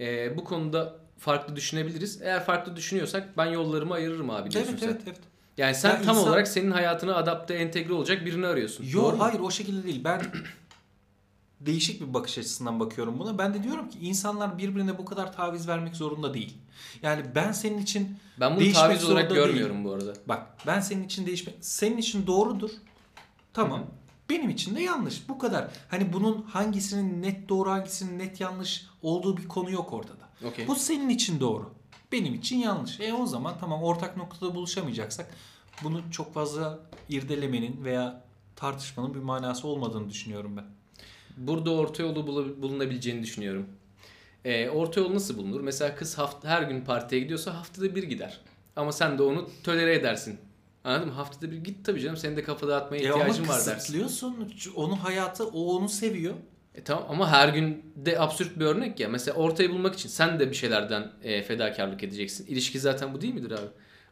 Ee, 0.01 0.37
bu 0.37 0.45
konuda 0.45 0.95
farklı 1.19 1.57
düşünebiliriz. 1.57 2.23
Eğer 2.23 2.45
farklı 2.45 2.77
düşünüyorsak 2.77 3.37
ben 3.37 3.47
yollarımı 3.47 3.95
ayırırım 3.95 4.31
abi 4.31 4.51
diyorsun 4.51 4.71
Evet 4.73 4.81
sen. 4.81 4.89
evet 4.89 5.01
evet. 5.07 5.21
Yani 5.57 5.75
sen 5.75 5.89
Ya 5.91 6.03
tam 6.03 6.17
insan- 6.17 6.29
olarak 6.29 6.49
senin 6.49 6.71
hayatına 6.71 7.15
adapte, 7.15 7.55
entegre 7.55 7.93
olacak 7.93 8.25
birini 8.27 8.47
arıyorsun. 8.47 8.85
Yok 8.85 9.17
hayır 9.19 9.41
o 9.41 9.51
şekilde 9.51 9.85
değil. 9.87 10.05
Ben 10.05 10.23
değişik 11.61 12.01
bir 12.01 12.15
bakış 12.15 12.39
açısından 12.39 12.81
bakıyorum 12.81 13.19
buna. 13.19 13.39
Ben 13.39 13.55
de 13.55 13.63
diyorum 13.63 13.91
ki 13.91 13.99
insanlar 14.01 14.59
birbirine 14.59 14.99
bu 14.99 15.05
kadar 15.05 15.33
taviz 15.33 15.69
vermek 15.69 15.97
zorunda 15.97 16.35
değil. 16.35 16.55
Yani 17.03 17.23
ben 17.35 17.53
senin 17.53 17.79
için 17.79 18.17
Ben 18.41 18.51
bunu 18.53 18.61
Değişmek 18.61 18.85
taviz 18.85 19.05
olarak 19.05 19.31
görmüyorum 19.31 19.85
bu 19.85 19.93
arada. 19.93 20.13
Bak 20.27 20.47
ben 20.67 20.81
senin 20.81 21.05
için 21.05 21.27
değişmek 21.27 21.55
senin 21.61 21.97
için 21.97 22.27
doğrudur. 22.27 22.71
Tamam. 23.53 23.81
Hı 23.81 23.85
hı. 23.85 23.89
Benim 24.31 24.51
için 24.51 24.77
de 24.77 24.83
yanlış. 24.83 25.29
Bu 25.29 25.39
kadar. 25.39 25.71
Hani 25.89 26.13
bunun 26.13 26.43
hangisinin 26.43 27.23
net 27.23 27.49
doğru 27.49 27.71
hangisinin 27.71 28.19
net 28.19 28.41
yanlış 28.41 28.87
olduğu 29.03 29.37
bir 29.37 29.49
konu 29.49 29.71
yok 29.71 29.93
ortada. 29.93 30.29
Okey. 30.45 30.69
Bu 30.69 30.75
senin 30.75 31.09
için 31.09 31.41
doğru. 31.41 31.71
Benim 32.13 32.35
için 32.35 32.59
yanlış. 32.59 33.01
E 33.01 33.15
o 33.15 33.27
zaman 33.27 33.55
tamam 33.61 33.83
ortak 33.83 34.17
noktada 34.17 34.55
buluşamayacaksak 34.55 35.35
bunu 35.83 36.01
çok 36.11 36.35
fazla 36.35 36.79
irdelemenin 37.09 37.85
veya 37.85 38.25
tartışmanın 38.57 39.15
bir 39.15 39.21
manası 39.21 39.69
olmadığını 39.69 40.11
düşünüyorum 40.11 40.57
ben. 40.57 40.65
Burada 41.37 41.71
orta 41.71 42.03
yolu 42.03 42.27
bulunabileceğini 42.63 43.23
düşünüyorum. 43.23 43.67
Ee, 44.45 44.69
orta 44.69 45.01
yol 45.01 45.15
nasıl 45.15 45.39
bulunur? 45.39 45.61
Mesela 45.61 45.97
kız 45.97 46.19
hafta, 46.19 46.49
her 46.49 46.63
gün 46.63 46.81
partiye 46.81 47.21
gidiyorsa 47.21 47.55
haftada 47.55 47.95
bir 47.95 48.03
gider. 48.03 48.41
Ama 48.77 48.93
sen 48.93 49.19
de 49.19 49.23
onu 49.23 49.51
tolere 49.65 49.95
edersin. 49.95 50.39
Anladın 50.87 51.09
mı? 51.09 51.15
Haftada 51.15 51.51
bir 51.53 51.57
git 51.57 51.85
tabii 51.87 52.01
canım. 52.01 52.17
Senin 52.17 52.37
de 52.37 52.43
kafa 52.43 52.69
dağıtmaya 52.69 53.03
E 53.03 53.11
ama 53.13 53.19
ihtiyacın 53.23 53.49
var 53.49 53.57
dersin. 53.57 53.73
kısıtlıyorsun. 53.75 54.37
Onun 54.77 54.97
hayatı 54.97 55.47
o 55.47 55.77
onu 55.77 55.89
seviyor. 55.89 56.35
E 56.75 56.83
tamam 56.85 57.05
ama 57.09 57.31
her 57.31 57.49
gün 57.49 57.85
de 57.97 58.21
absürt 58.21 58.59
bir 58.61 58.65
örnek 58.65 59.01
ya. 59.01 59.09
Mesela 59.09 59.37
ortayı 59.37 59.71
bulmak 59.71 59.95
için 59.95 60.09
sen 60.09 60.41
de 60.41 60.51
bir 60.51 60.55
şeylerden 60.57 61.13
e, 61.23 61.43
fedakarlık 61.43 62.03
edeceksin. 62.05 62.47
İlişki 62.47 62.81
zaten 62.81 63.15
bu 63.15 63.21
değil 63.21 63.35
midir 63.35 63.51
abi? 63.51 63.67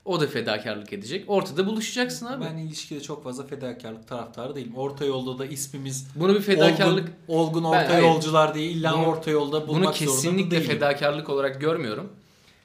O 0.04 0.20
da 0.20 0.26
fedakarlık 0.26 0.92
edecek. 0.92 1.24
Ortada 1.28 1.66
buluşacaksın 1.66 2.26
abi. 2.26 2.44
Ben 2.44 2.56
ilişkide 2.56 3.00
çok 3.00 3.24
fazla 3.24 3.46
fedakarlık 3.46 4.08
taraftarı 4.08 4.54
değilim. 4.54 4.76
Orta 4.76 5.04
yolda 5.04 5.38
da 5.38 5.46
ismimiz 5.46 6.06
Bunu 6.16 6.34
bir 6.34 6.40
fedakarlık 6.40 7.08
olgun, 7.28 7.62
olgun 7.62 7.64
Ben- 7.64 7.68
orta 7.68 7.92
hayır. 7.94 8.02
yolcular 8.02 8.54
diye 8.54 8.66
illa 8.70 8.92
Bunu- 8.92 9.06
orta 9.06 9.30
yolda 9.30 9.52
bulmak 9.68 9.68
Bunu 9.68 9.92
zorunda 9.92 9.92
kesinlikle 9.92 10.50
değilim. 10.60 10.66
fedakarlık 10.70 11.28
olarak 11.28 11.60
görmüyorum. 11.60 12.12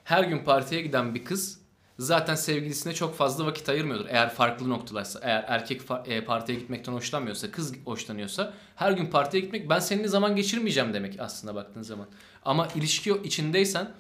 Her 0.03 0.23
gün 0.23 0.43
partiye 0.43 0.81
giden 0.81 1.15
bir 1.15 1.25
kız 1.25 1.58
zaten 1.99 2.35
sevgilisine 2.35 2.93
çok 2.93 3.15
fazla 3.15 3.45
vakit 3.45 3.69
ayırmıyordur. 3.69 4.05
Eğer 4.09 4.29
farklı 4.29 4.69
noktalarsa, 4.69 5.19
eğer 5.23 5.45
erkek 5.47 5.81
e, 6.05 6.25
partiye 6.25 6.59
gitmekten 6.59 6.93
hoşlanmıyorsa, 6.93 7.51
kız 7.51 7.73
hoşlanıyorsa 7.85 8.53
her 8.75 8.91
gün 8.91 9.05
partiye 9.05 9.43
gitmek 9.43 9.69
ben 9.69 9.79
seninle 9.79 10.07
zaman 10.07 10.35
geçirmeyeceğim 10.35 10.93
demek 10.93 11.19
aslında 11.19 11.55
baktığın 11.55 11.81
zaman. 11.81 12.07
Ama 12.45 12.67
ilişki 12.75 13.11
içindeysen 13.23 13.91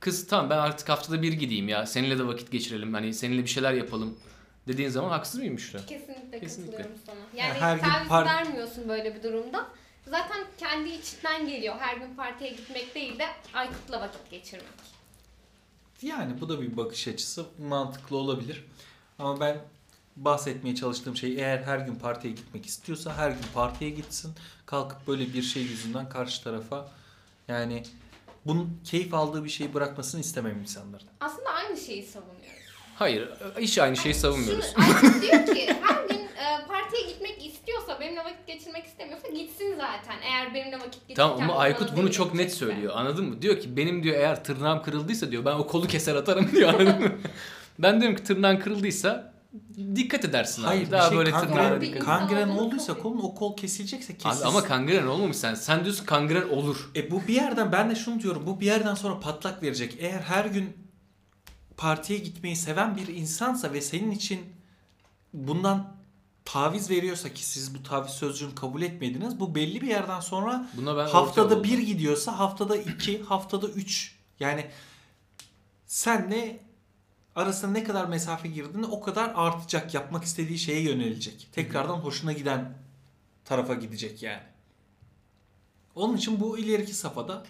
kız 0.00 0.26
tamam 0.26 0.50
ben 0.50 0.58
artık 0.58 0.88
haftada 0.88 1.22
bir 1.22 1.32
gideyim 1.32 1.68
ya 1.68 1.86
seninle 1.86 2.18
de 2.18 2.26
vakit 2.26 2.50
geçirelim 2.52 2.94
hani 2.94 3.14
seninle 3.14 3.42
bir 3.42 3.48
şeyler 3.48 3.72
yapalım 3.72 4.18
dediğin 4.68 4.88
zaman 4.88 5.10
haksız 5.10 5.40
mıyım 5.40 5.56
Büşra? 5.56 5.78
Kesinlikle, 5.86 6.40
Kesinlikle. 6.40 6.76
katılıyorum 6.76 7.02
sana. 7.06 7.44
Yani 7.44 7.60
her 7.60 7.76
gün 7.76 7.82
taviz 7.82 8.08
par- 8.08 8.24
vermiyorsun 8.24 8.88
böyle 8.88 9.14
bir 9.14 9.22
durumda. 9.22 9.66
Zaten 10.06 10.38
kendi 10.58 10.88
içinden 10.88 11.48
geliyor. 11.48 11.74
Her 11.78 11.96
gün 11.96 12.14
partiye 12.14 12.50
gitmek 12.50 12.94
değil 12.94 13.18
de 13.18 13.26
Aykut'la 13.54 14.00
vakit 14.00 14.30
geçirmek. 14.30 14.91
Yani 16.02 16.40
bu 16.40 16.48
da 16.48 16.60
bir 16.60 16.76
bakış 16.76 17.08
açısı 17.08 17.46
mantıklı 17.68 18.16
olabilir. 18.16 18.64
Ama 19.18 19.40
ben 19.40 19.58
bahsetmeye 20.16 20.74
çalıştığım 20.74 21.16
şey 21.16 21.36
eğer 21.36 21.58
her 21.58 21.78
gün 21.78 21.94
partiye 21.94 22.34
gitmek 22.34 22.66
istiyorsa 22.66 23.16
her 23.16 23.30
gün 23.30 23.44
partiye 23.54 23.90
gitsin. 23.90 24.32
Kalkıp 24.66 25.06
böyle 25.06 25.32
bir 25.32 25.42
şey 25.42 25.62
yüzünden 25.62 26.08
karşı 26.08 26.44
tarafa 26.44 26.88
yani 27.48 27.82
bunun 28.46 28.80
keyif 28.84 29.14
aldığı 29.14 29.44
bir 29.44 29.50
şeyi 29.50 29.74
bırakmasını 29.74 30.20
istemem 30.20 30.60
insanların. 30.60 31.06
Aslında 31.20 31.50
aynı 31.50 31.76
şeyi 31.76 32.02
savunuyoruz. 32.02 32.62
Hayır 32.96 33.30
hiç 33.58 33.78
aynı 33.78 33.96
şeyi 33.96 34.14
savunmuyoruz. 34.14 34.74
Şunu, 34.74 35.22
diyor 35.22 35.46
ki 35.46 35.74
her 35.82 36.08
gün 36.08 36.18
e, 36.18 36.66
partiye 36.68 37.02
gitmek 37.12 37.46
istiyorsa, 37.46 38.00
benimle 38.12 38.24
vakit 38.24 38.46
geçirmek 38.46 38.86
istemiyorsa 38.86 39.28
gitsin 39.28 39.74
zaten. 39.76 40.22
Eğer 40.22 40.54
benimle 40.54 40.76
vakit 40.76 40.92
geçirirken 41.08 41.14
Tamam 41.14 41.40
ama 41.42 41.54
Aykut 41.54 41.96
bunu 41.96 42.12
çok 42.12 42.34
net 42.34 42.54
söylüyor. 42.54 42.92
Anladın 42.96 43.24
mı? 43.24 43.42
Diyor 43.42 43.60
ki 43.60 43.76
benim 43.76 44.02
diyor 44.02 44.16
eğer 44.16 44.44
tırnağım 44.44 44.82
kırıldıysa 44.82 45.30
diyor 45.30 45.44
ben 45.44 45.52
o 45.54 45.66
kolu 45.66 45.86
keser 45.86 46.14
atarım 46.14 46.52
diyor 46.52 46.68
anladın 46.74 47.00
mı? 47.00 47.12
Ben 47.78 48.00
diyorum 48.00 48.16
ki 48.16 48.24
tırnağın 48.24 48.56
kırıldıysa 48.56 49.32
dikkat 49.96 50.24
edersin 50.24 50.62
Hayır 50.62 50.82
abi. 50.82 50.90
Daha 50.90 51.08
şey 51.08 51.18
böyle 51.18 51.30
kangren, 51.30 51.80
dikkat. 51.80 52.04
kangren 52.04 52.48
olduysa 52.48 52.94
kolun 52.98 53.18
o 53.22 53.34
kol 53.34 53.56
kesilecekse 53.56 54.12
Abi 54.12 54.18
kesilsin. 54.22 54.46
ama 54.46 54.64
kangren 54.64 55.06
olmamış 55.06 55.36
sen. 55.36 55.54
Sen 55.54 55.84
diyorsun 55.84 56.04
kangren 56.04 56.48
olur. 56.48 56.90
E 56.96 57.10
bu 57.10 57.22
bir 57.28 57.34
yerden 57.34 57.72
ben 57.72 57.90
de 57.90 57.94
şunu 57.94 58.20
diyorum. 58.20 58.42
Bu 58.46 58.60
bir 58.60 58.66
yerden 58.66 58.94
sonra 58.94 59.20
patlak 59.20 59.62
verecek. 59.62 59.96
Eğer 59.98 60.20
her 60.20 60.44
gün 60.44 60.76
partiye 61.76 62.18
gitmeyi 62.18 62.56
seven 62.56 62.96
bir 62.96 63.06
insansa 63.08 63.72
ve 63.72 63.80
senin 63.80 64.10
için 64.10 64.40
bundan 65.32 66.01
taviz 66.44 66.90
veriyorsa 66.90 67.34
ki 67.34 67.44
siz 67.46 67.74
bu 67.74 67.82
taviz 67.82 68.10
sözcüğünü 68.10 68.54
kabul 68.54 68.82
etmediniz. 68.82 69.40
Bu 69.40 69.54
belli 69.54 69.80
bir 69.80 69.88
yerden 69.88 70.20
sonra 70.20 70.68
Buna 70.76 70.96
ben 70.96 71.06
haftada 71.06 71.64
bir 71.64 71.78
gidiyorsa 71.78 72.38
haftada 72.38 72.76
iki, 72.76 73.22
haftada 73.28 73.68
üç. 73.68 74.16
Yani 74.40 74.70
senle 75.86 76.60
arasında 77.36 77.72
ne 77.72 77.84
kadar 77.84 78.04
mesafe 78.04 78.48
girdiğinde 78.48 78.86
o 78.86 79.00
kadar 79.00 79.32
artacak. 79.34 79.94
Yapmak 79.94 80.24
istediği 80.24 80.58
şeye 80.58 80.80
yönelecek. 80.80 81.48
Tekrardan 81.52 81.96
hoşuna 81.96 82.32
giden 82.32 82.74
tarafa 83.44 83.74
gidecek 83.74 84.22
yani. 84.22 84.42
Onun 85.94 86.16
için 86.16 86.40
bu 86.40 86.58
ileriki 86.58 86.94
safhada 86.94 87.44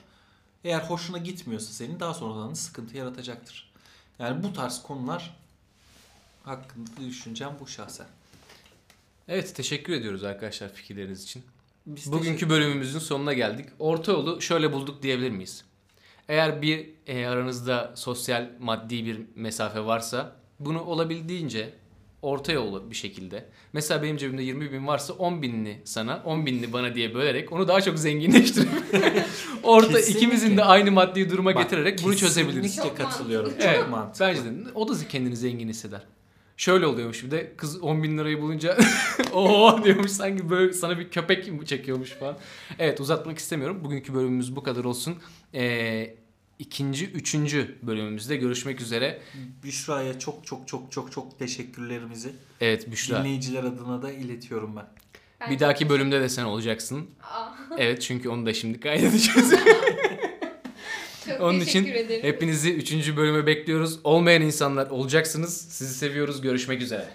eğer 0.65 0.81
hoşuna 0.81 1.19
gitmiyorsa 1.19 1.73
senin 1.73 2.01
daha 2.01 2.15
sonradan 2.15 2.51
da 2.51 2.55
sıkıntı 2.55 2.97
yaratacaktır. 2.97 3.73
Yani 4.19 4.43
bu 4.43 4.53
tarz 4.53 4.83
konular 4.83 5.37
hakkında 6.45 6.91
düşüncem 7.01 7.57
bu 7.61 7.67
şahsen. 7.69 8.07
Evet 9.29 9.55
teşekkür 9.55 9.93
ediyoruz 9.93 10.25
arkadaşlar 10.25 10.73
fikirleriniz 10.73 11.23
için. 11.25 11.43
Biz 11.87 12.13
Bugünkü 12.13 12.49
bölümümüzün 12.51 12.99
sonuna 12.99 13.33
geldik. 13.33 13.67
Orta 13.79 14.13
yolu 14.13 14.41
şöyle 14.43 14.73
bulduk 14.73 15.03
diyebilir 15.03 15.31
miyiz? 15.31 15.65
Eğer 16.29 16.63
bir 16.63 16.91
e, 17.07 17.27
aranızda 17.27 17.93
sosyal 17.97 18.51
maddi 18.61 19.07
bir 19.07 19.21
mesafe 19.35 19.81
varsa 19.85 20.37
bunu 20.61 20.83
olabildiğince 20.85 21.71
orta 22.23 22.53
yolu 22.53 22.91
bir 22.91 22.95
şekilde. 22.97 23.49
Mesela 23.73 24.03
benim 24.03 24.17
cebimde 24.17 24.43
20 24.43 24.73
bin 24.73 24.87
varsa 24.87 25.13
10 25.13 25.43
binini 25.43 25.81
sana 25.85 26.23
10 26.25 26.47
binini 26.47 26.73
bana 26.73 26.95
diye 26.95 27.15
bölerek 27.15 27.53
onu 27.53 27.69
daha 27.69 27.81
çok 27.81 27.99
zenginleştirip 27.99 28.69
orta 29.63 29.89
Kesinlikle. 29.89 30.19
ikimizin 30.19 30.57
de 30.57 30.65
aynı 30.65 30.91
maddi 30.93 31.31
duruma 31.31 31.55
Bak, 31.55 31.63
getirerek 31.63 32.01
bunu 32.05 32.17
çözebiliriz. 32.17 32.63
Kesinlikle 32.77 32.89
Çok 32.89 32.99
katılıyorum. 33.11 33.51
Çok 33.51 33.63
Evet, 33.63 33.89
mantıklı. 33.91 34.27
bence 34.27 34.45
de 34.45 34.49
o 34.75 34.89
da 34.89 34.95
kendini 35.09 35.37
zengin 35.37 35.69
hisseder. 35.69 36.01
Şöyle 36.63 36.87
oluyormuş 36.87 37.25
bir 37.25 37.31
de 37.31 37.53
kız 37.57 37.81
10 37.83 38.03
bin 38.03 38.19
lirayı 38.19 38.41
bulunca 38.41 38.79
o 39.33 39.81
diyormuş 39.85 40.11
sanki 40.11 40.51
böyle 40.51 40.73
sana 40.73 40.99
bir 40.99 41.11
köpek 41.11 41.53
mi 41.53 41.67
çekiyormuş 41.67 42.11
falan. 42.11 42.39
Evet 42.79 43.01
uzatmak 43.01 43.39
istemiyorum. 43.39 43.85
Bugünkü 43.85 44.15
bölümümüz 44.15 44.57
bu 44.57 44.63
kadar 44.63 44.85
olsun. 44.85 45.15
Ee, 45.55 46.15
ikinci, 46.59 47.07
üçüncü 47.11 47.79
bölümümüzde 47.83 48.37
görüşmek 48.37 48.81
üzere. 48.81 49.21
Büşra'ya 49.65 50.19
çok 50.19 50.47
çok 50.47 50.69
çok 50.69 50.93
çok 50.93 51.13
çok 51.13 51.39
teşekkürlerimizi 51.39 52.33
Evet 52.61 52.91
Büşra. 52.91 53.19
dinleyiciler 53.19 53.65
adına 53.65 54.03
da 54.03 54.13
iletiyorum 54.13 54.77
ben. 54.77 54.87
Ben 55.41 55.51
Bir 55.51 55.55
çok 55.55 55.61
dahaki 55.61 55.89
bölümde 55.89 56.21
de 56.21 56.29
sen 56.29 56.45
olacaksın. 56.45 57.11
Aa, 57.23 57.51
Evet 57.79 58.03
çünkü 58.03 58.29
onu 58.29 58.47
da 58.47 58.55
şimdi 58.55 58.81
kaydedeceğiz. 58.81 59.53
Çok 61.29 61.41
Onun 61.41 61.61
için 61.61 61.85
ederim. 61.87 62.23
hepinizi 62.23 62.75
3. 62.75 63.17
bölüme 63.17 63.47
bekliyoruz. 63.47 64.01
Olmayan 64.05 64.43
insanlar 64.43 64.91
olacaksınız. 64.91 65.57
Sizi 65.71 65.95
seviyoruz. 65.95 66.41
Görüşmek 66.41 66.83
üzere. 66.83 67.09